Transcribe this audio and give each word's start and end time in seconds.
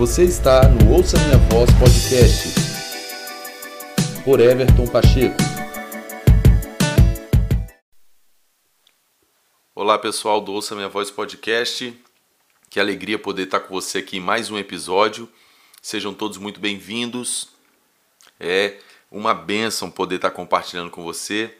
Você 0.00 0.24
está 0.24 0.66
no 0.66 0.94
Ouça 0.94 1.18
Minha 1.18 1.36
Voz 1.50 1.68
Podcast 1.78 2.54
por 4.24 4.40
Everton 4.40 4.86
Pacheco. 4.86 5.36
Olá 9.74 9.98
pessoal 9.98 10.40
do 10.40 10.54
Ouça 10.54 10.74
Minha 10.74 10.88
Voz 10.88 11.10
Podcast. 11.10 11.94
Que 12.70 12.80
alegria 12.80 13.18
poder 13.18 13.42
estar 13.42 13.60
com 13.60 13.74
você 13.74 13.98
aqui 13.98 14.16
em 14.16 14.20
mais 14.20 14.50
um 14.50 14.56
episódio. 14.56 15.30
Sejam 15.82 16.14
todos 16.14 16.38
muito 16.38 16.60
bem-vindos. 16.60 17.50
É 18.40 18.78
uma 19.10 19.34
benção 19.34 19.90
poder 19.90 20.16
estar 20.16 20.30
compartilhando 20.30 20.90
com 20.90 21.02
você. 21.02 21.54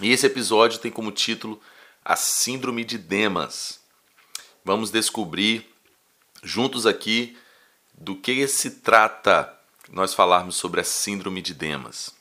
E 0.00 0.12
esse 0.12 0.26
episódio 0.26 0.78
tem 0.78 0.92
como 0.92 1.10
título 1.10 1.60
A 2.04 2.14
Síndrome 2.14 2.84
de 2.84 2.98
Demas. 2.98 3.80
Vamos 4.64 4.92
descobrir 4.92 5.68
juntos 6.40 6.86
aqui 6.86 7.36
do 7.96 8.16
que 8.16 8.46
se 8.48 8.70
trata 8.70 9.52
nós 9.90 10.14
falarmos 10.14 10.56
sobre 10.56 10.80
a 10.80 10.84
Síndrome 10.84 11.40
de 11.40 11.54
Demas. 11.54 12.14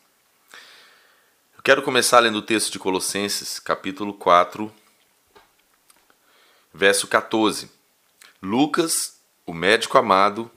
Eu 1.56 1.64
quero 1.64 1.82
começar 1.82 2.20
lendo 2.20 2.38
o 2.38 2.42
texto 2.42 2.72
de 2.72 2.80
Colossenses, 2.80 3.60
capítulo 3.60 4.14
4, 4.14 4.72
verso 6.74 7.08
14. 7.08 7.72
Lucas, 8.42 9.20
o 9.46 9.54
médico 9.54 9.98
amado, 9.98 10.52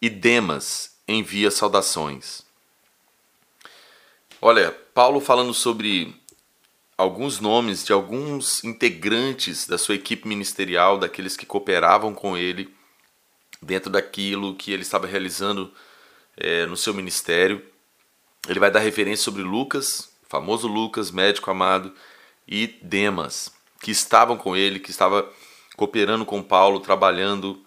e 0.00 0.08
Demas 0.08 0.96
envia 1.06 1.50
saudações. 1.50 2.42
Olha, 4.40 4.70
Paulo 4.70 5.20
falando 5.20 5.52
sobre 5.52 6.14
alguns 6.96 7.40
nomes 7.40 7.84
de 7.84 7.92
alguns 7.92 8.62
integrantes 8.62 9.66
da 9.66 9.76
sua 9.76 9.96
equipe 9.96 10.26
ministerial, 10.28 10.98
daqueles 10.98 11.36
que 11.36 11.44
cooperavam 11.44 12.14
com 12.14 12.36
ele 12.36 12.77
dentro 13.60 13.90
daquilo 13.90 14.54
que 14.54 14.72
ele 14.72 14.82
estava 14.82 15.06
realizando 15.06 15.72
é, 16.36 16.66
no 16.66 16.76
seu 16.76 16.94
ministério. 16.94 17.64
Ele 18.48 18.60
vai 18.60 18.70
dar 18.70 18.80
referência 18.80 19.24
sobre 19.24 19.42
Lucas, 19.42 20.10
famoso 20.28 20.68
Lucas, 20.68 21.10
médico 21.10 21.50
amado, 21.50 21.92
e 22.46 22.66
Demas, 22.82 23.52
que 23.80 23.90
estavam 23.90 24.36
com 24.36 24.56
ele, 24.56 24.78
que 24.78 24.90
estava 24.90 25.30
cooperando 25.76 26.24
com 26.24 26.42
Paulo, 26.42 26.80
trabalhando, 26.80 27.62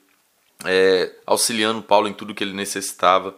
é, 0.65 1.13
auxiliando 1.25 1.81
Paulo 1.81 2.07
em 2.07 2.13
tudo 2.13 2.33
que 2.33 2.43
ele 2.43 2.53
necessitava. 2.53 3.37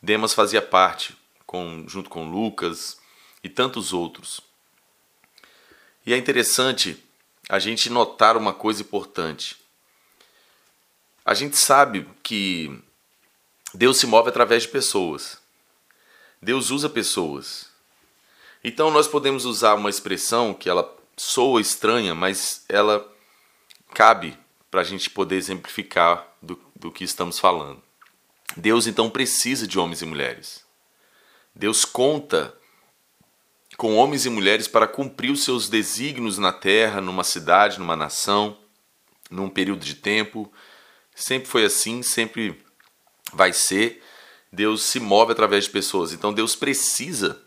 Demas 0.00 0.34
fazia 0.34 0.60
parte, 0.60 1.16
com, 1.46 1.84
junto 1.86 2.10
com 2.10 2.28
Lucas 2.28 2.98
e 3.44 3.48
tantos 3.48 3.92
outros. 3.92 4.40
E 6.04 6.12
é 6.12 6.16
interessante 6.16 7.02
a 7.48 7.58
gente 7.58 7.88
notar 7.88 8.36
uma 8.36 8.52
coisa 8.52 8.82
importante. 8.82 9.61
A 11.24 11.34
gente 11.34 11.56
sabe 11.56 12.08
que 12.22 12.82
Deus 13.72 13.98
se 13.98 14.06
move 14.06 14.28
através 14.28 14.64
de 14.64 14.68
pessoas. 14.68 15.38
Deus 16.40 16.70
usa 16.70 16.88
pessoas. 16.88 17.70
Então 18.64 18.90
nós 18.90 19.06
podemos 19.06 19.44
usar 19.44 19.74
uma 19.74 19.90
expressão 19.90 20.52
que 20.52 20.68
ela 20.68 20.96
soa 21.16 21.60
estranha, 21.60 22.14
mas 22.14 22.64
ela 22.68 23.08
cabe 23.94 24.36
para 24.70 24.80
a 24.80 24.84
gente 24.84 25.10
poder 25.10 25.36
exemplificar 25.36 26.26
do, 26.40 26.58
do 26.74 26.90
que 26.90 27.04
estamos 27.04 27.38
falando. 27.38 27.82
Deus 28.56 28.86
então 28.86 29.08
precisa 29.08 29.66
de 29.66 29.78
homens 29.78 30.02
e 30.02 30.06
mulheres. 30.06 30.64
Deus 31.54 31.84
conta 31.84 32.54
com 33.76 33.96
homens 33.96 34.26
e 34.26 34.30
mulheres 34.30 34.68
para 34.68 34.86
cumprir 34.86 35.30
os 35.30 35.44
seus 35.44 35.68
desígnios 35.68 36.38
na 36.38 36.52
terra, 36.52 37.00
numa 37.00 37.24
cidade, 37.24 37.78
numa 37.78 37.96
nação, 37.96 38.56
num 39.30 39.48
período 39.48 39.84
de 39.84 39.94
tempo. 39.94 40.52
Sempre 41.14 41.48
foi 41.48 41.64
assim, 41.64 42.02
sempre 42.02 42.60
vai 43.32 43.52
ser. 43.52 44.02
Deus 44.52 44.82
se 44.82 45.00
move 45.00 45.32
através 45.32 45.64
de 45.64 45.70
pessoas. 45.70 46.12
Então 46.12 46.32
Deus 46.32 46.54
precisa 46.54 47.40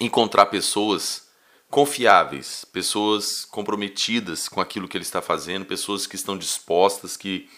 encontrar 0.00 0.46
pessoas 0.46 1.28
confiáveis, 1.70 2.64
pessoas 2.64 3.44
comprometidas 3.44 4.48
com 4.48 4.60
aquilo 4.60 4.88
que 4.88 4.96
Ele 4.96 5.04
está 5.04 5.20
fazendo, 5.20 5.64
pessoas 5.64 6.06
que 6.06 6.16
estão 6.16 6.36
dispostas, 6.36 7.16
que 7.16 7.48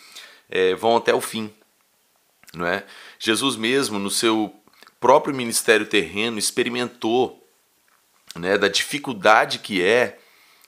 é, 0.48 0.74
vão 0.74 0.96
até 0.96 1.14
o 1.14 1.20
fim. 1.20 1.52
Não 2.52 2.66
é? 2.66 2.84
Jesus 3.18 3.56
mesmo, 3.56 3.98
no 3.98 4.10
seu 4.10 4.52
próprio 4.98 5.34
ministério 5.34 5.86
terreno, 5.86 6.38
experimentou 6.38 7.46
né, 8.34 8.58
da 8.58 8.68
dificuldade 8.68 9.58
que 9.58 9.82
é 9.82 10.18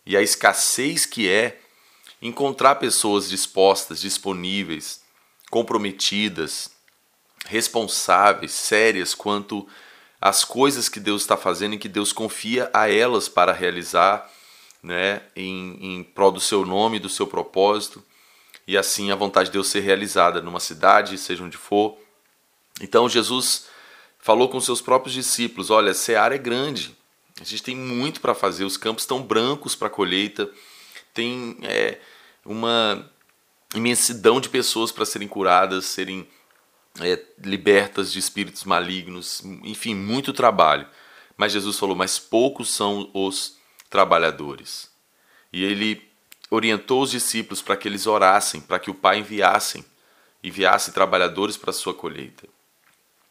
e 0.06 0.16
a 0.16 0.22
escassez 0.22 1.06
que 1.06 1.28
é 1.28 1.60
encontrar 2.22 2.76
pessoas 2.76 3.28
dispostas, 3.28 4.00
disponíveis, 4.00 5.02
comprometidas, 5.50 6.70
responsáveis, 7.46 8.52
sérias 8.52 9.12
quanto 9.12 9.66
às 10.20 10.44
coisas 10.44 10.88
que 10.88 11.00
Deus 11.00 11.22
está 11.22 11.36
fazendo 11.36 11.74
e 11.74 11.78
que 11.78 11.88
Deus 11.88 12.12
confia 12.12 12.70
a 12.72 12.88
elas 12.88 13.28
para 13.28 13.52
realizar 13.52 14.30
né, 14.80 15.22
em, 15.34 15.78
em 15.80 16.02
prol 16.04 16.30
do 16.30 16.40
seu 16.40 16.64
nome, 16.64 17.00
do 17.00 17.08
seu 17.08 17.26
propósito, 17.26 18.02
e 18.66 18.78
assim 18.78 19.10
a 19.10 19.16
vontade 19.16 19.48
de 19.48 19.54
Deus 19.54 19.66
ser 19.66 19.80
realizada 19.80 20.40
numa 20.40 20.60
cidade, 20.60 21.18
seja 21.18 21.42
onde 21.42 21.56
for. 21.56 21.98
Então 22.80 23.08
Jesus 23.08 23.66
falou 24.20 24.48
com 24.48 24.60
seus 24.60 24.80
próprios 24.80 25.14
discípulos: 25.14 25.70
olha, 25.70 25.90
a 25.90 25.94
seara 25.94 26.36
é 26.36 26.38
grande, 26.38 26.96
a 27.40 27.44
gente 27.44 27.62
tem 27.64 27.74
muito 27.74 28.20
para 28.20 28.34
fazer, 28.34 28.64
os 28.64 28.76
campos 28.76 29.02
estão 29.02 29.20
brancos 29.20 29.74
para 29.74 29.90
colheita, 29.90 30.48
tem 31.12 31.56
é, 31.62 31.98
uma 32.44 33.10
imensidão 33.74 34.40
de 34.40 34.48
pessoas 34.48 34.92
para 34.92 35.04
serem 35.04 35.28
curadas, 35.28 35.86
serem 35.86 36.28
é, 37.00 37.22
libertas 37.38 38.12
de 38.12 38.18
espíritos 38.18 38.64
malignos, 38.64 39.42
enfim, 39.62 39.94
muito 39.94 40.32
trabalho. 40.32 40.86
Mas 41.36 41.52
Jesus 41.52 41.78
falou: 41.78 41.96
Mas 41.96 42.18
poucos 42.18 42.72
são 42.74 43.10
os 43.14 43.56
trabalhadores. 43.88 44.90
E 45.52 45.64
ele 45.64 46.10
orientou 46.50 47.02
os 47.02 47.10
discípulos 47.10 47.62
para 47.62 47.76
que 47.76 47.88
eles 47.88 48.06
orassem, 48.06 48.60
para 48.60 48.78
que 48.78 48.90
o 48.90 48.94
Pai 48.94 49.18
enviassem, 49.18 49.84
enviasse 50.42 50.92
trabalhadores 50.92 51.56
para 51.56 51.70
a 51.70 51.74
sua 51.74 51.94
colheita. 51.94 52.46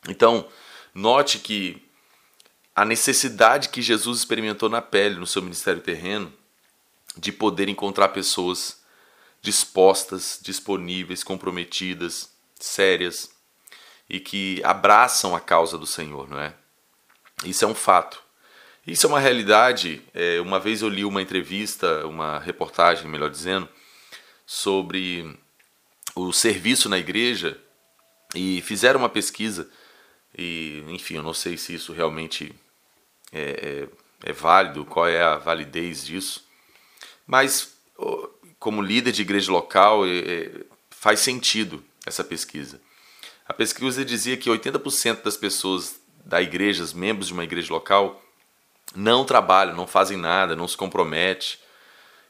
Então, 0.07 0.47
note 0.93 1.39
que 1.39 1.87
a 2.75 2.83
necessidade 2.83 3.69
que 3.69 3.81
Jesus 3.81 4.19
experimentou 4.19 4.69
na 4.69 4.81
pele 4.81 5.15
no 5.15 5.27
seu 5.27 5.41
ministério 5.41 5.81
terreno 5.81 6.33
de 7.17 7.31
poder 7.31 7.69
encontrar 7.69 8.09
pessoas 8.09 8.81
dispostas, 9.41 10.39
disponíveis, 10.41 11.23
comprometidas, 11.23 12.31
sérias 12.59 13.31
e 14.09 14.19
que 14.19 14.61
abraçam 14.63 15.35
a 15.35 15.39
causa 15.39 15.77
do 15.77 15.87
Senhor, 15.87 16.29
não 16.29 16.39
é? 16.39 16.53
Isso 17.43 17.65
é 17.65 17.67
um 17.67 17.75
fato. 17.75 18.21
Isso 18.85 19.05
é 19.05 19.09
uma 19.09 19.19
realidade. 19.19 20.01
É, 20.13 20.39
uma 20.41 20.59
vez 20.59 20.81
eu 20.81 20.89
li 20.89 21.03
uma 21.05 21.21
entrevista, 21.21 22.05
uma 22.05 22.39
reportagem, 22.39 23.07
melhor 23.07 23.29
dizendo, 23.29 23.67
sobre 24.45 25.37
o 26.15 26.31
serviço 26.31 26.89
na 26.89 26.97
igreja 26.97 27.59
e 28.35 28.61
fizeram 28.61 28.99
uma 28.99 29.09
pesquisa 29.09 29.69
e, 30.37 30.83
enfim, 30.87 31.15
eu 31.15 31.23
não 31.23 31.33
sei 31.33 31.57
se 31.57 31.73
isso 31.73 31.93
realmente 31.93 32.53
é, 33.31 33.87
é, 34.23 34.29
é 34.29 34.33
válido, 34.33 34.85
qual 34.85 35.07
é 35.07 35.21
a 35.21 35.37
validez 35.37 36.05
disso, 36.05 36.45
mas 37.25 37.73
como 38.59 38.81
líder 38.81 39.11
de 39.11 39.23
igreja 39.23 39.51
local, 39.51 40.05
é, 40.05 40.19
é, 40.19 40.51
faz 40.89 41.19
sentido 41.19 41.83
essa 42.05 42.23
pesquisa. 42.23 42.79
A 43.47 43.53
pesquisa 43.53 44.05
dizia 44.05 44.37
que 44.37 44.49
80% 44.49 45.23
das 45.23 45.35
pessoas 45.35 45.99
da 46.23 46.41
igreja, 46.41 46.83
os 46.83 46.93
membros 46.93 47.27
de 47.27 47.33
uma 47.33 47.43
igreja 47.43 47.73
local, 47.73 48.21
não 48.95 49.25
trabalham, 49.25 49.75
não 49.75 49.87
fazem 49.87 50.15
nada, 50.17 50.55
não 50.55 50.67
se 50.67 50.77
comprometem, 50.77 51.57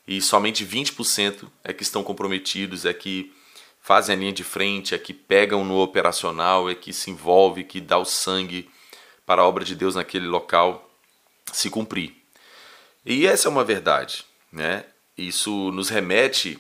e 0.08 0.22
somente 0.22 0.66
20% 0.66 1.48
é 1.64 1.74
que 1.74 1.84
estão 1.84 2.04
comprometidos, 2.04 2.86
é 2.86 2.94
que 2.94 3.34
fazem 3.82 4.16
a 4.16 4.20
linha 4.20 4.34
de 4.34 4.44
frente, 4.44 4.96
é 4.96 4.98
que 4.98 5.14
pegam 5.14 5.66
no 5.66 5.80
operacional, 5.80 6.70
é 6.70 6.76
que 6.76 6.94
se 6.94 7.12
envolve, 7.12 7.64
que 7.64 7.82
dá 7.82 7.98
o 7.98 8.06
sangue 8.06 8.70
para 9.26 9.42
a 9.42 9.46
obra 9.46 9.66
de 9.66 9.76
Deus 9.76 9.96
naquele 9.96 10.28
local 10.28 10.90
se 11.52 11.70
cumprir. 11.70 12.16
E 13.06 13.26
essa 13.26 13.48
é 13.48 13.52
uma 13.52 13.64
verdade, 13.64 14.24
né? 14.52 14.86
Isso 15.18 15.72
nos 15.72 15.90
remete 15.90 16.60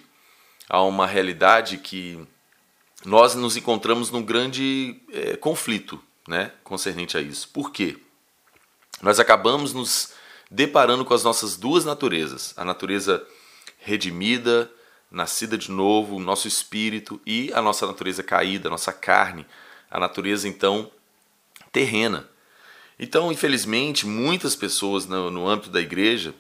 a 0.69 0.81
uma 0.81 1.05
realidade 1.05 1.77
que 1.77 2.19
nós 3.03 3.35
nos 3.35 3.57
encontramos 3.57 4.11
num 4.11 4.23
grande 4.23 5.01
é, 5.11 5.35
conflito, 5.35 6.01
né, 6.27 6.51
concernente 6.63 7.17
a 7.17 7.21
isso. 7.21 7.49
Por 7.49 7.71
quê? 7.71 7.97
Nós 9.01 9.19
acabamos 9.19 9.73
nos 9.73 10.13
deparando 10.49 11.03
com 11.03 11.13
as 11.13 11.23
nossas 11.23 11.57
duas 11.57 11.83
naturezas, 11.83 12.53
a 12.55 12.63
natureza 12.63 13.25
redimida, 13.79 14.71
nascida 15.09 15.57
de 15.57 15.71
novo, 15.71 16.15
o 16.15 16.19
nosso 16.19 16.47
espírito 16.47 17.19
e 17.25 17.51
a 17.53 17.61
nossa 17.61 17.87
natureza 17.87 18.21
caída, 18.21 18.69
a 18.69 18.71
nossa 18.71 18.94
carne, 18.94 19.45
a 19.89 19.99
natureza 19.99 20.47
então 20.47 20.89
terrena. 21.71 22.29
Então, 22.99 23.31
infelizmente, 23.31 24.05
muitas 24.05 24.55
pessoas 24.55 25.05
no, 25.07 25.31
no 25.31 25.49
âmbito 25.49 25.69
da 25.69 25.81
igreja 25.81 26.33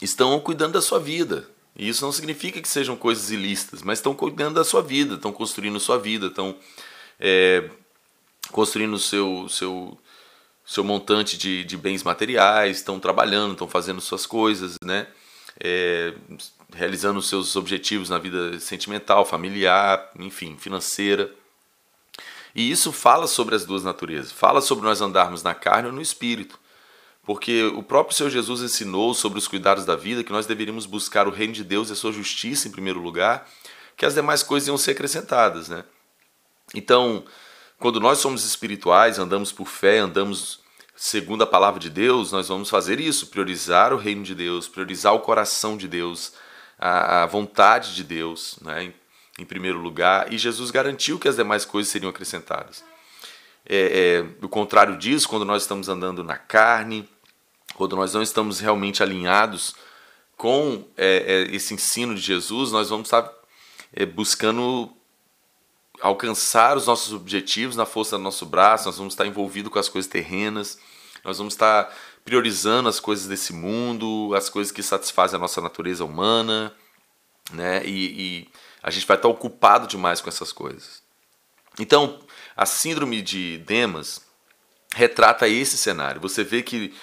estão 0.00 0.38
cuidando 0.40 0.72
da 0.72 0.82
sua 0.82 0.98
vida, 0.98 1.48
E 1.76 1.88
isso 1.88 2.04
não 2.04 2.10
significa 2.10 2.60
que 2.60 2.68
sejam 2.68 2.96
coisas 2.96 3.30
ilícitas, 3.30 3.82
mas 3.82 3.98
estão 3.98 4.14
cuidando 4.14 4.54
da 4.54 4.64
sua 4.64 4.80
vida, 4.82 5.16
estão 5.16 5.30
construindo 5.30 5.78
sua 5.78 5.98
vida, 5.98 6.28
estão 6.28 6.56
é, 7.20 7.68
construindo 8.50 8.98
seu, 8.98 9.46
seu, 9.50 9.98
seu 10.64 10.82
montante 10.82 11.36
de, 11.36 11.64
de 11.64 11.76
bens 11.76 12.02
materiais, 12.02 12.78
estão 12.78 12.98
trabalhando, 12.98 13.52
estão 13.52 13.68
fazendo 13.68 14.00
suas 14.00 14.24
coisas, 14.24 14.78
né? 14.82 15.06
É, 15.60 16.14
realizando 16.74 17.20
seus 17.22 17.56
objetivos 17.56 18.10
na 18.10 18.18
vida 18.18 18.58
sentimental, 18.58 19.24
familiar, 19.24 20.10
enfim, 20.18 20.56
financeira. 20.58 21.30
E 22.54 22.70
isso 22.70 22.90
fala 22.90 23.26
sobre 23.26 23.54
as 23.54 23.66
duas 23.66 23.84
naturezas, 23.84 24.32
fala 24.32 24.62
sobre 24.62 24.86
nós 24.86 25.02
andarmos 25.02 25.42
na 25.42 25.54
carne 25.54 25.88
ou 25.88 25.94
no 25.94 26.00
espírito. 26.00 26.58
Porque 27.26 27.64
o 27.64 27.82
próprio 27.82 28.16
Senhor 28.16 28.30
Jesus 28.30 28.62
ensinou 28.62 29.12
sobre 29.12 29.38
os 29.38 29.48
cuidados 29.48 29.84
da 29.84 29.96
vida 29.96 30.22
que 30.22 30.30
nós 30.30 30.46
deveríamos 30.46 30.86
buscar 30.86 31.26
o 31.26 31.32
reino 31.32 31.52
de 31.52 31.64
Deus 31.64 31.90
e 31.90 31.92
a 31.92 31.96
sua 31.96 32.12
justiça 32.12 32.68
em 32.68 32.70
primeiro 32.70 33.00
lugar, 33.00 33.48
que 33.96 34.06
as 34.06 34.14
demais 34.14 34.44
coisas 34.44 34.68
iam 34.68 34.78
ser 34.78 34.92
acrescentadas, 34.92 35.68
né? 35.68 35.84
Então, 36.72 37.24
quando 37.80 37.98
nós 37.98 38.18
somos 38.18 38.44
espirituais, 38.44 39.18
andamos 39.18 39.50
por 39.50 39.66
fé, 39.66 39.98
andamos 39.98 40.60
segundo 40.94 41.42
a 41.42 41.46
palavra 41.46 41.80
de 41.80 41.90
Deus, 41.90 42.30
nós 42.30 42.48
vamos 42.48 42.70
fazer 42.70 43.00
isso, 43.00 43.26
priorizar 43.26 43.92
o 43.92 43.96
reino 43.96 44.22
de 44.22 44.34
Deus, 44.34 44.68
priorizar 44.68 45.12
o 45.12 45.20
coração 45.20 45.76
de 45.76 45.88
Deus, 45.88 46.32
a, 46.78 47.24
a 47.24 47.26
vontade 47.26 47.94
de 47.94 48.04
Deus, 48.04 48.56
né, 48.62 48.84
em, 48.84 48.94
em, 49.38 49.44
primeiro 49.44 49.78
lugar, 49.78 50.32
e 50.32 50.38
Jesus 50.38 50.70
garantiu 50.70 51.18
que 51.18 51.28
as 51.28 51.36
demais 51.36 51.64
coisas 51.64 51.90
seriam 51.90 52.08
acrescentadas. 52.08 52.84
É, 53.68 54.22
é, 54.22 54.44
o 54.44 54.48
contrário 54.48 54.96
disso, 54.96 55.28
quando 55.28 55.44
nós 55.44 55.62
estamos 55.62 55.88
andando 55.88 56.22
na 56.22 56.38
carne, 56.38 57.06
quando 57.76 57.94
nós 57.94 58.14
não 58.14 58.22
estamos 58.22 58.58
realmente 58.58 59.02
alinhados 59.02 59.74
com 60.34 60.84
é, 60.96 61.46
é 61.50 61.54
esse 61.54 61.74
ensino 61.74 62.14
de 62.14 62.20
Jesus, 62.20 62.72
nós 62.72 62.88
vamos 62.88 63.06
estar 63.06 63.30
é, 63.92 64.06
buscando 64.06 64.90
alcançar 66.00 66.76
os 66.76 66.86
nossos 66.86 67.12
objetivos 67.12 67.76
na 67.76 67.84
força 67.84 68.16
do 68.16 68.22
nosso 68.22 68.46
braço, 68.46 68.86
nós 68.86 68.96
vamos 68.96 69.12
estar 69.12 69.26
envolvidos 69.26 69.70
com 69.70 69.78
as 69.78 69.88
coisas 69.88 70.10
terrenas, 70.10 70.78
nós 71.22 71.38
vamos 71.38 71.54
estar 71.54 71.94
priorizando 72.24 72.88
as 72.88 72.98
coisas 72.98 73.26
desse 73.26 73.52
mundo, 73.52 74.34
as 74.34 74.48
coisas 74.48 74.72
que 74.72 74.82
satisfazem 74.82 75.36
a 75.36 75.40
nossa 75.40 75.60
natureza 75.60 76.04
humana, 76.04 76.74
né? 77.52 77.82
E, 77.84 77.90
e 77.90 78.48
a 78.82 78.90
gente 78.90 79.06
vai 79.06 79.16
estar 79.16 79.28
ocupado 79.28 79.86
demais 79.86 80.20
com 80.20 80.28
essas 80.28 80.52
coisas. 80.52 81.02
Então, 81.78 82.20
a 82.56 82.64
síndrome 82.64 83.22
de 83.22 83.58
Demas 83.58 84.22
retrata 84.94 85.46
esse 85.46 85.76
cenário. 85.76 86.20
Você 86.20 86.42
vê 86.42 86.62
que 86.62 86.94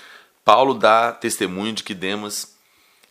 Paulo 0.43 0.73
dá 0.73 1.11
testemunho 1.11 1.73
de 1.73 1.83
que 1.83 1.93
Demas 1.93 2.55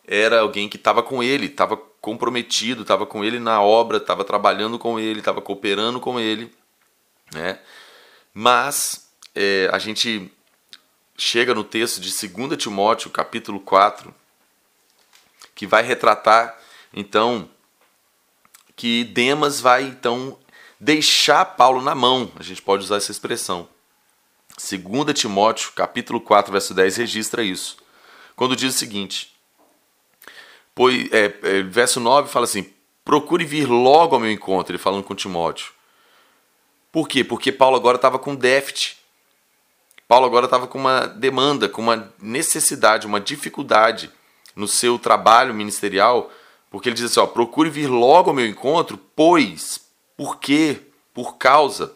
era 0.07 0.41
alguém 0.41 0.69
que 0.69 0.77
estava 0.77 1.01
com 1.01 1.23
ele, 1.23 1.47
estava 1.47 1.77
comprometido, 1.77 2.81
estava 2.81 3.05
com 3.05 3.23
ele 3.23 3.39
na 3.39 3.61
obra, 3.61 3.97
estava 3.97 4.23
trabalhando 4.23 4.77
com 4.77 4.99
ele, 4.99 5.19
estava 5.19 5.41
cooperando 5.41 5.99
com 5.99 6.19
ele, 6.19 6.53
né? 7.33 7.59
Mas 8.33 9.09
é, 9.33 9.69
a 9.71 9.79
gente 9.79 10.31
chega 11.17 11.53
no 11.53 11.63
texto 11.63 12.01
de 12.01 12.11
2 12.27 12.57
Timóteo, 12.57 13.09
capítulo 13.09 13.59
4, 13.59 14.13
que 15.55 15.65
vai 15.65 15.83
retratar 15.83 16.57
então 16.93 17.49
que 18.75 19.03
Demas 19.03 19.61
vai 19.61 19.83
então 19.83 20.37
deixar 20.79 21.45
Paulo 21.45 21.81
na 21.81 21.95
mão. 21.95 22.31
A 22.35 22.43
gente 22.43 22.61
pode 22.61 22.83
usar 22.83 22.97
essa 22.97 23.11
expressão. 23.11 23.69
2 24.63 25.13
Timóteo, 25.13 25.73
capítulo 25.73 26.21
4, 26.21 26.51
verso 26.51 26.73
10 26.73 26.95
registra 26.95 27.43
isso. 27.43 27.75
Quando 28.33 28.55
diz 28.55 28.73
o 28.73 28.77
seguinte: 28.77 29.35
pois, 30.73 31.11
é, 31.11 31.25
é, 31.43 31.61
verso 31.63 31.99
9 31.99 32.29
fala 32.29 32.45
assim: 32.45 32.71
procure 33.03 33.43
vir 33.43 33.65
logo 33.65 34.15
ao 34.15 34.21
meu 34.21 34.31
encontro, 34.31 34.71
ele 34.71 34.81
falando 34.81 35.03
com 35.03 35.13
Timóteo. 35.13 35.73
Por 36.91 37.09
quê? 37.09 37.23
Porque 37.23 37.51
Paulo 37.51 37.75
agora 37.75 37.97
estava 37.97 38.17
com 38.17 38.35
déficit. 38.35 38.97
Paulo 40.07 40.25
agora 40.25 40.45
estava 40.45 40.67
com 40.67 40.77
uma 40.77 41.07
demanda, 41.07 41.67
com 41.67 41.81
uma 41.81 42.13
necessidade, 42.21 43.07
uma 43.07 43.19
dificuldade 43.19 44.09
no 44.55 44.67
seu 44.67 44.97
trabalho 44.97 45.53
ministerial, 45.53 46.31
porque 46.69 46.87
ele 46.87 46.95
diz 46.95 47.05
assim: 47.05 47.19
ó, 47.19 47.27
procure 47.27 47.69
vir 47.69 47.87
logo 47.87 48.29
ao 48.29 48.35
meu 48.35 48.47
encontro, 48.47 48.97
pois, 49.13 49.81
por 50.15 50.37
quê? 50.39 50.79
Por 51.13 51.37
causa, 51.37 51.93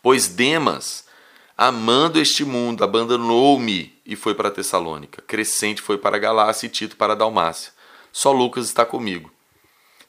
pois 0.00 0.28
Demas, 0.28 1.10
amando 1.56 2.18
este 2.18 2.44
mundo, 2.44 2.82
abandonou-me 2.82 3.98
e 4.04 4.16
foi 4.16 4.34
para 4.34 4.50
Tessalônica. 4.50 5.22
Crescente 5.22 5.82
foi 5.82 5.98
para 5.98 6.18
Galácia 6.18 6.66
e 6.66 6.70
Tito 6.70 6.96
para 6.96 7.14
Dalmácia. 7.14 7.72
Só 8.12 8.32
Lucas 8.32 8.66
está 8.66 8.84
comigo. 8.84 9.30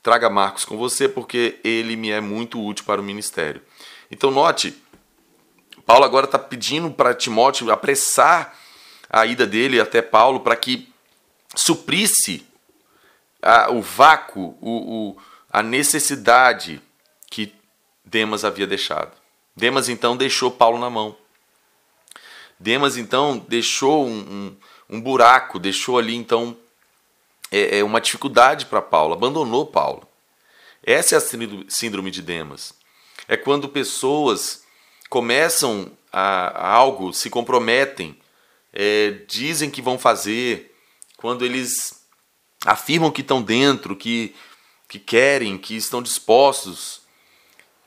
Traga 0.01 0.29
Marcos 0.29 0.65
com 0.65 0.77
você, 0.77 1.07
porque 1.07 1.59
ele 1.63 1.95
me 1.95 2.09
é 2.09 2.19
muito 2.19 2.61
útil 2.61 2.85
para 2.85 2.99
o 2.99 3.03
ministério. 3.03 3.61
Então, 4.11 4.29
note 4.31 4.75
Paulo 5.85 6.05
agora 6.05 6.25
está 6.25 6.39
pedindo 6.39 6.89
para 6.91 7.13
Timóteo 7.13 7.71
apressar 7.71 8.57
a 9.09 9.25
ida 9.25 9.45
dele 9.45 9.79
até 9.79 10.01
Paulo 10.01 10.39
para 10.39 10.55
que 10.55 10.91
suprisse 11.55 12.45
a, 13.41 13.71
o 13.71 13.81
vácuo, 13.81 14.57
o, 14.61 15.11
o, 15.11 15.17
a 15.51 15.61
necessidade 15.61 16.81
que 17.29 17.53
Demas 18.03 18.45
havia 18.45 18.65
deixado. 18.65 19.11
Demas 19.55 19.89
então 19.89 20.17
deixou 20.17 20.49
Paulo 20.49 20.79
na 20.79 20.89
mão. 20.89 21.15
Demas 22.59 22.97
então 22.97 23.43
deixou 23.47 24.07
um, 24.07 24.19
um, 24.89 24.97
um 24.97 25.01
buraco, 25.01 25.59
deixou 25.59 25.97
ali 25.97 26.15
então 26.15 26.57
é, 27.51 27.79
é 27.79 27.83
uma 27.83 28.01
dificuldade 28.01 28.65
para 28.65 28.81
Paulo, 28.81 29.13
abandonou 29.13 29.65
Paulo. 29.65 30.07
Essa 30.83 31.15
é 31.15 31.17
a 31.17 31.65
síndrome 31.69 32.11
de 32.11 32.21
Demas. 32.21 32.73
É 33.27 33.37
quando 33.37 33.69
pessoas 33.69 34.63
começam 35.09 35.91
a, 36.11 36.47
a 36.47 36.71
algo, 36.73 37.13
se 37.13 37.29
comprometem, 37.29 38.17
é, 38.73 39.11
dizem 39.27 39.69
que 39.69 39.81
vão 39.81 39.97
fazer, 39.97 40.75
quando 41.17 41.45
eles 41.45 42.03
afirmam 42.65 43.11
que 43.11 43.21
estão 43.21 43.41
dentro, 43.41 43.95
que, 43.95 44.35
que 44.89 44.99
querem, 44.99 45.57
que 45.57 45.75
estão 45.75 46.01
dispostos, 46.01 47.01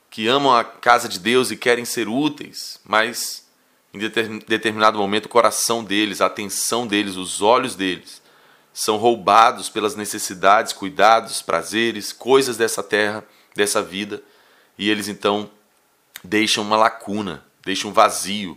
que 0.09 0.27
amam 0.27 0.55
a 0.55 0.63
casa 0.63 1.07
de 1.07 1.19
Deus 1.19 1.51
e 1.51 1.57
querem 1.57 1.85
ser 1.85 2.07
úteis, 2.07 2.79
mas 2.83 3.46
em 3.97 4.39
determinado 4.47 4.97
momento 4.97 5.25
o 5.25 5.29
coração 5.29 5.83
deles, 5.83 6.21
a 6.21 6.25
atenção 6.27 6.87
deles, 6.87 7.15
os 7.15 7.41
olhos 7.41 7.75
deles 7.75 8.21
são 8.73 8.97
roubados 8.97 9.69
pelas 9.69 9.95
necessidades, 9.95 10.71
cuidados, 10.71 11.41
prazeres, 11.41 12.13
coisas 12.13 12.57
dessa 12.57 12.83
terra, 12.83 13.23
dessa 13.55 13.81
vida, 13.81 14.21
e 14.77 14.87
eles 14.87 15.07
então 15.07 15.49
deixam 16.23 16.63
uma 16.63 16.77
lacuna, 16.77 17.43
deixam 17.65 17.89
um 17.89 17.93
vazio, 17.93 18.55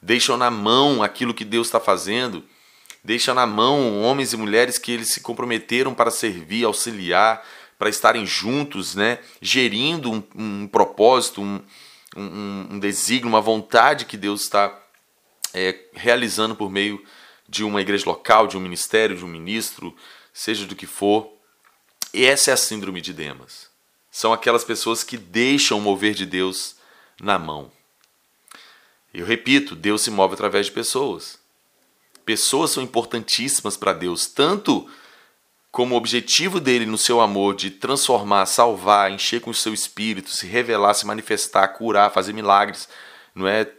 deixam 0.00 0.36
na 0.36 0.50
mão 0.50 1.02
aquilo 1.02 1.32
que 1.32 1.44
Deus 1.44 1.68
está 1.68 1.80
fazendo, 1.80 2.44
deixam 3.02 3.34
na 3.34 3.46
mão 3.46 4.02
homens 4.02 4.34
e 4.34 4.36
mulheres 4.36 4.76
que 4.76 4.92
eles 4.92 5.08
se 5.08 5.20
comprometeram 5.20 5.94
para 5.94 6.10
servir, 6.10 6.64
auxiliar, 6.64 7.42
para 7.78 7.88
estarem 7.88 8.26
juntos, 8.26 8.94
né, 8.94 9.20
gerindo 9.40 10.12
um, 10.12 10.22
um 10.36 10.68
propósito, 10.68 11.40
um, 11.40 11.60
um, 12.14 12.66
um, 12.72 12.78
desígnio, 12.78 13.28
uma 13.28 13.40
vontade 13.40 14.04
que 14.04 14.16
Deus 14.18 14.42
está 14.42 14.81
é, 15.54 15.78
realizando 15.92 16.54
por 16.54 16.70
meio 16.70 17.04
de 17.48 17.64
uma 17.64 17.80
igreja 17.80 18.06
local, 18.06 18.46
de 18.46 18.56
um 18.56 18.60
ministério, 18.60 19.16
de 19.16 19.24
um 19.24 19.28
ministro, 19.28 19.94
seja 20.32 20.66
do 20.66 20.76
que 20.76 20.86
for. 20.86 21.30
E 22.14 22.24
essa 22.24 22.50
é 22.50 22.54
a 22.54 22.56
síndrome 22.56 23.00
de 23.00 23.12
Demas. 23.12 23.70
São 24.10 24.32
aquelas 24.32 24.64
pessoas 24.64 25.02
que 25.02 25.16
deixam 25.16 25.78
o 25.78 25.80
mover 25.80 26.14
de 26.14 26.26
Deus 26.26 26.76
na 27.20 27.38
mão. 27.38 27.70
Eu 29.12 29.26
repito, 29.26 29.76
Deus 29.76 30.02
se 30.02 30.10
move 30.10 30.34
através 30.34 30.66
de 30.66 30.72
pessoas. 30.72 31.38
Pessoas 32.24 32.70
são 32.70 32.82
importantíssimas 32.82 33.76
para 33.76 33.92
Deus, 33.92 34.26
tanto 34.26 34.88
como 35.70 35.96
objetivo 35.96 36.60
dele 36.60 36.84
no 36.84 36.98
seu 36.98 37.20
amor 37.20 37.54
de 37.54 37.70
transformar, 37.70 38.44
salvar, 38.46 39.10
encher 39.10 39.40
com 39.40 39.50
o 39.50 39.54
seu 39.54 39.72
espírito, 39.72 40.30
se 40.30 40.46
revelar, 40.46 40.94
se 40.94 41.06
manifestar, 41.06 41.66
curar, 41.68 42.12
fazer 42.12 42.32
milagres, 42.32 42.88
não 43.34 43.48
é 43.48 43.70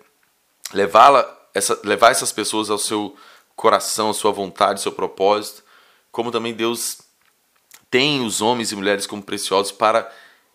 levar 0.74 1.43
essa, 1.54 1.80
levar 1.84 2.12
essas 2.12 2.32
pessoas 2.32 2.70
ao 2.70 2.78
seu 2.78 3.16
coração, 3.56 4.10
à 4.10 4.14
sua 4.14 4.32
vontade, 4.32 4.80
ao 4.80 4.84
seu 4.84 4.92
propósito, 4.92 5.64
como 6.12 6.32
também 6.32 6.54
Deus 6.54 7.00
tem 7.90 8.26
os 8.26 8.42
homens 8.42 8.72
e 8.72 8.76
mulheres 8.76 9.06
como 9.06 9.22
preciosos 9.22 9.72
para 9.72 10.12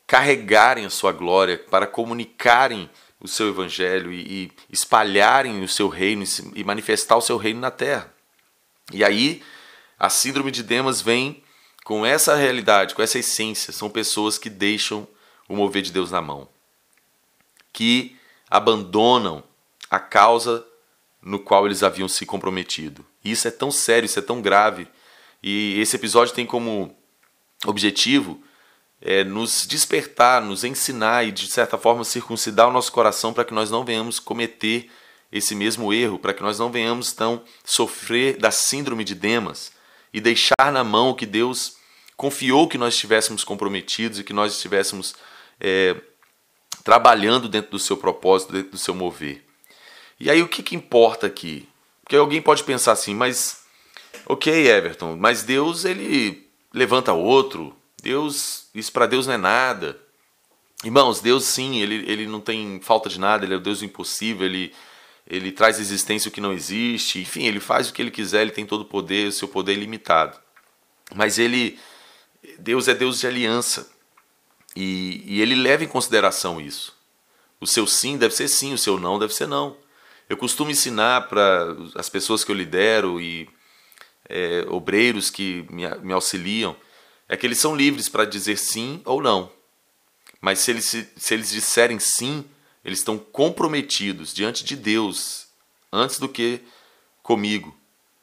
carregarem 0.06 0.84
a 0.84 0.90
sua 0.90 1.12
glória, 1.12 1.58
para 1.70 1.86
comunicarem 1.86 2.90
o 3.20 3.28
seu 3.28 3.48
evangelho 3.48 4.12
e, 4.12 4.20
e 4.44 4.52
espalharem 4.70 5.62
o 5.62 5.68
seu 5.68 5.88
reino 5.88 6.24
e 6.54 6.64
manifestar 6.64 7.16
o 7.16 7.20
seu 7.20 7.36
reino 7.36 7.60
na 7.60 7.70
terra. 7.70 8.12
E 8.92 9.04
aí 9.04 9.42
a 9.98 10.08
síndrome 10.08 10.50
de 10.50 10.62
Demas 10.62 11.00
vem 11.00 11.42
com 11.84 12.06
essa 12.06 12.34
realidade, 12.34 12.94
com 12.94 13.02
essa 13.02 13.18
essência. 13.18 13.72
São 13.72 13.90
pessoas 13.90 14.38
que 14.38 14.48
deixam 14.48 15.06
o 15.48 15.56
mover 15.56 15.82
de 15.82 15.92
Deus 15.92 16.10
na 16.10 16.20
mão, 16.20 16.48
que 17.72 18.16
abandonam 18.48 19.42
a 19.90 19.98
causa 19.98 20.64
no 21.28 21.38
qual 21.38 21.66
eles 21.66 21.82
haviam 21.82 22.08
se 22.08 22.24
comprometido. 22.24 23.04
E 23.24 23.30
isso 23.30 23.46
é 23.46 23.50
tão 23.50 23.70
sério, 23.70 24.06
isso 24.06 24.18
é 24.18 24.22
tão 24.22 24.40
grave. 24.40 24.88
E 25.42 25.78
esse 25.80 25.94
episódio 25.96 26.34
tem 26.34 26.46
como 26.46 26.96
objetivo 27.66 28.42
é 29.00 29.22
nos 29.22 29.66
despertar, 29.66 30.42
nos 30.42 30.64
ensinar 30.64 31.24
e, 31.24 31.30
de 31.30 31.46
certa 31.46 31.78
forma, 31.78 32.02
circuncidar 32.02 32.68
o 32.68 32.72
nosso 32.72 32.90
coração 32.90 33.32
para 33.32 33.44
que 33.44 33.54
nós 33.54 33.70
não 33.70 33.84
venhamos 33.84 34.18
cometer 34.18 34.90
esse 35.30 35.54
mesmo 35.54 35.92
erro, 35.92 36.18
para 36.18 36.34
que 36.34 36.42
nós 36.42 36.58
não 36.58 36.70
venhamos, 36.70 37.12
então, 37.12 37.44
sofrer 37.64 38.38
da 38.38 38.50
síndrome 38.50 39.04
de 39.04 39.14
Demas 39.14 39.72
e 40.12 40.20
deixar 40.20 40.72
na 40.72 40.82
mão 40.82 41.10
o 41.10 41.14
que 41.14 41.26
Deus 41.26 41.76
confiou 42.16 42.66
que 42.66 42.78
nós 42.78 42.94
estivéssemos 42.94 43.44
comprometidos 43.44 44.18
e 44.18 44.24
que 44.24 44.32
nós 44.32 44.54
estivéssemos 44.54 45.14
é, 45.60 45.94
trabalhando 46.82 47.48
dentro 47.48 47.70
do 47.70 47.78
seu 47.78 47.96
propósito, 47.96 48.52
dentro 48.52 48.72
do 48.72 48.78
seu 48.78 48.94
mover. 48.94 49.47
E 50.20 50.30
aí 50.30 50.42
o 50.42 50.48
que, 50.48 50.62
que 50.62 50.74
importa 50.74 51.26
aqui? 51.26 51.68
Porque 52.02 52.16
alguém 52.16 52.42
pode 52.42 52.64
pensar 52.64 52.92
assim, 52.92 53.14
mas 53.14 53.62
ok, 54.26 54.52
Everton, 54.66 55.16
mas 55.16 55.42
Deus 55.42 55.84
ele 55.84 56.48
levanta 56.72 57.12
outro, 57.12 57.74
Deus, 58.02 58.68
isso 58.74 58.92
para 58.92 59.06
Deus 59.06 59.26
não 59.26 59.34
é 59.34 59.38
nada. 59.38 59.98
Irmãos, 60.84 61.20
Deus 61.20 61.44
sim, 61.44 61.80
ele, 61.80 62.10
ele 62.10 62.26
não 62.26 62.40
tem 62.40 62.80
falta 62.80 63.08
de 63.08 63.18
nada, 63.18 63.44
ele 63.44 63.54
é 63.54 63.56
o 63.56 63.60
Deus 63.60 63.82
impossível, 63.82 64.46
ele, 64.46 64.72
ele 65.26 65.50
traz 65.50 65.80
existência 65.80 66.28
o 66.28 66.32
que 66.32 66.40
não 66.40 66.52
existe, 66.52 67.20
enfim, 67.20 67.44
ele 67.44 67.58
faz 67.58 67.88
o 67.88 67.92
que 67.92 68.00
ele 68.00 68.10
quiser, 68.10 68.42
ele 68.42 68.52
tem 68.52 68.64
todo 68.64 68.82
o 68.82 68.86
poder, 68.86 69.28
o 69.28 69.32
seu 69.32 69.48
poder 69.48 69.72
é 69.72 69.74
ilimitado. 69.74 70.38
Mas 71.14 71.38
ele, 71.38 71.78
Deus 72.58 72.86
é 72.86 72.94
Deus 72.94 73.18
de 73.18 73.26
aliança, 73.26 73.90
e, 74.76 75.24
e 75.26 75.40
ele 75.40 75.56
leva 75.56 75.82
em 75.82 75.88
consideração 75.88 76.60
isso. 76.60 76.96
O 77.60 77.66
seu 77.66 77.86
sim 77.86 78.16
deve 78.16 78.34
ser 78.34 78.46
sim, 78.46 78.72
o 78.72 78.78
seu 78.78 78.98
não 78.98 79.18
deve 79.18 79.34
ser 79.34 79.48
não. 79.48 79.76
Eu 80.28 80.36
costumo 80.36 80.70
ensinar 80.70 81.28
para 81.28 81.74
as 81.94 82.08
pessoas 82.08 82.44
que 82.44 82.50
eu 82.50 82.56
lidero 82.56 83.20
e 83.20 83.48
é, 84.28 84.64
obreiros 84.68 85.30
que 85.30 85.64
me, 85.70 85.88
me 86.02 86.12
auxiliam, 86.12 86.76
é 87.28 87.36
que 87.36 87.46
eles 87.46 87.58
são 87.58 87.74
livres 87.74 88.08
para 88.08 88.24
dizer 88.24 88.58
sim 88.58 89.00
ou 89.04 89.22
não. 89.22 89.50
Mas 90.40 90.60
se 90.60 90.70
eles, 90.70 90.84
se 91.16 91.34
eles 91.34 91.50
disserem 91.50 91.98
sim, 91.98 92.44
eles 92.84 93.00
estão 93.00 93.18
comprometidos 93.18 94.32
diante 94.32 94.64
de 94.64 94.76
Deus, 94.76 95.48
antes 95.92 96.18
do 96.18 96.28
que 96.28 96.60
comigo, 97.22 97.76